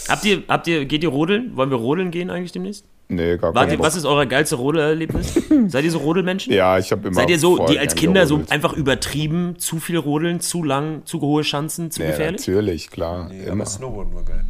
[0.07, 1.51] Habt ihr, habt ihr, geht ihr rodeln?
[1.55, 2.85] Wollen wir rodeln gehen eigentlich demnächst?
[3.09, 3.87] Nee, gar Wart kein ihr, Bock.
[3.87, 5.33] was ist euer geilste Rodelerlebnis?
[5.67, 6.53] Seid ihr so Rodelmenschen?
[6.53, 8.51] Ja, ich habe immer Seid ihr so, die als Kinder so gerodelt.
[8.53, 12.47] einfach übertrieben, zu viel rodeln, zu lang, zu hohe Chancen, zu Ja, gefährlich?
[12.47, 13.27] natürlich, klar.
[13.29, 13.51] Nee, immer.
[13.51, 14.45] aber Snowboarden war geil.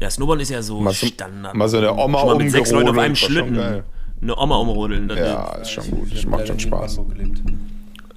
[0.00, 1.54] Ja, Snowboarden ist ja so Mal so- Standard.
[1.54, 3.82] mal so eine Oma Schon mal mit sechs Leuten auf einem umgerodelt, war schon Schlitten.
[4.20, 5.08] Eine Oma umrodeln.
[5.08, 6.14] Das Ja, ist schon gut.
[6.14, 7.00] Das macht schon Spaß.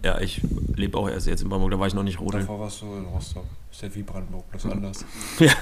[0.04, 0.42] Ja, ich
[0.76, 2.42] lebe auch erst jetzt in Brandenburg, da war ich noch nicht rodeln.
[2.44, 3.46] Davor warst du in Rostock.
[3.72, 5.06] Ist ja wie Brandenburg, bloß anders.
[5.40, 5.54] Ja,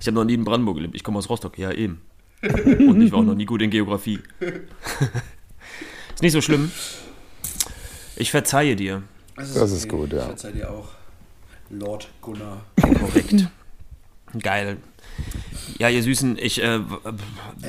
[0.00, 0.94] ich habe noch nie in Brandenburg gelebt.
[0.94, 2.00] Ich komme aus Rostock, ja eben.
[2.42, 4.18] Und ich war auch noch nie gut in Geografie.
[4.40, 6.72] ist nicht so schlimm.
[8.16, 9.02] Ich verzeihe dir.
[9.36, 10.20] Das ist gut, ja.
[10.20, 10.88] Ich verzeih dir auch.
[11.70, 12.64] Lord Gunnar.
[12.80, 13.48] Korrekt.
[14.40, 14.78] Geil.
[15.78, 16.62] Ja, ihr Süßen, ich.
[16.62, 16.80] Äh,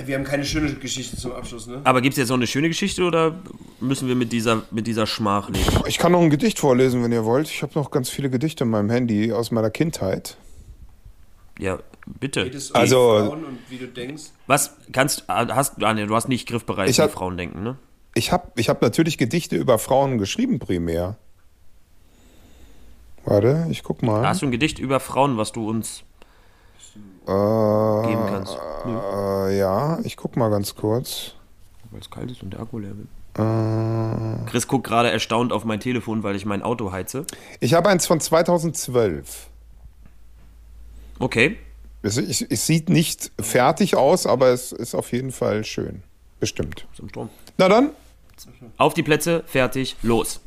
[0.05, 1.81] wir haben keine schöne Geschichte zum Abschluss, ne?
[1.83, 3.35] aber gibt es jetzt noch eine schöne Geschichte oder
[3.79, 5.65] müssen wir mit dieser, mit dieser Schmach leben?
[5.87, 7.47] Ich kann noch ein Gedicht vorlesen, wenn ihr wollt.
[7.49, 10.37] Ich habe noch ganz viele Gedichte in meinem Handy aus meiner Kindheit.
[11.59, 11.79] Ja,
[12.19, 12.43] bitte.
[12.45, 14.23] Geht es um Also- Frauen und wie du denkst?
[14.47, 17.77] Was kannst hast ah, nee, du hast nicht griffbereit Ich hab- Frauen denken, ne?
[18.15, 21.17] Ich habe ich hab natürlich Gedichte über Frauen geschrieben, primär.
[23.25, 24.27] Warte, ich guck mal.
[24.27, 26.03] Hast du ein Gedicht über Frauen, was du uns
[27.27, 28.57] äh, geben kannst?
[28.85, 31.33] Äh, ja, ich guck mal ganz kurz.
[31.91, 33.07] Weil es kalt ist und der Akku leer wird.
[33.35, 37.25] Äh, Chris guckt gerade erstaunt auf mein Telefon, weil ich mein Auto heize.
[37.59, 39.47] ich habe eins von 2012.
[41.19, 41.57] Okay.
[42.01, 46.03] Es, es, es sieht nicht fertig aus, aber es ist auf jeden Fall schön.
[46.39, 46.85] Bestimmt.
[46.99, 47.29] Im Sturm.
[47.57, 47.91] Na dann.
[48.77, 50.41] Auf die Plätze, fertig, los.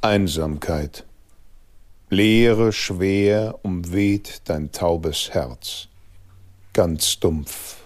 [0.00, 1.04] Einsamkeit.
[2.10, 5.88] Leere, schwer umweht dein taubes Herz.
[6.74, 7.76] Ganz dumpf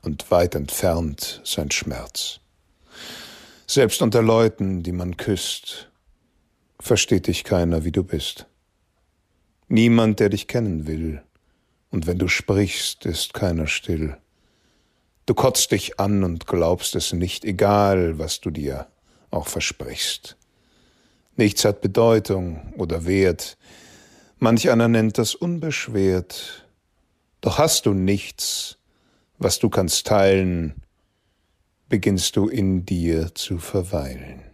[0.00, 2.40] und weit entfernt sein Schmerz.
[3.66, 5.90] Selbst unter Leuten, die man küsst,
[6.80, 8.46] versteht dich keiner, wie du bist.
[9.68, 11.22] Niemand, der dich kennen will,
[11.90, 14.16] und wenn du sprichst, ist keiner still.
[15.26, 18.86] Du kotzt dich an und glaubst es nicht, egal was du dir
[19.30, 20.38] auch versprichst.
[21.36, 23.58] Nichts hat Bedeutung oder Wert.
[24.38, 26.59] Manch einer nennt das unbeschwert.
[27.40, 28.78] Doch hast du nichts,
[29.38, 30.74] was du kannst teilen,
[31.88, 34.49] beginnst du in dir zu verweilen.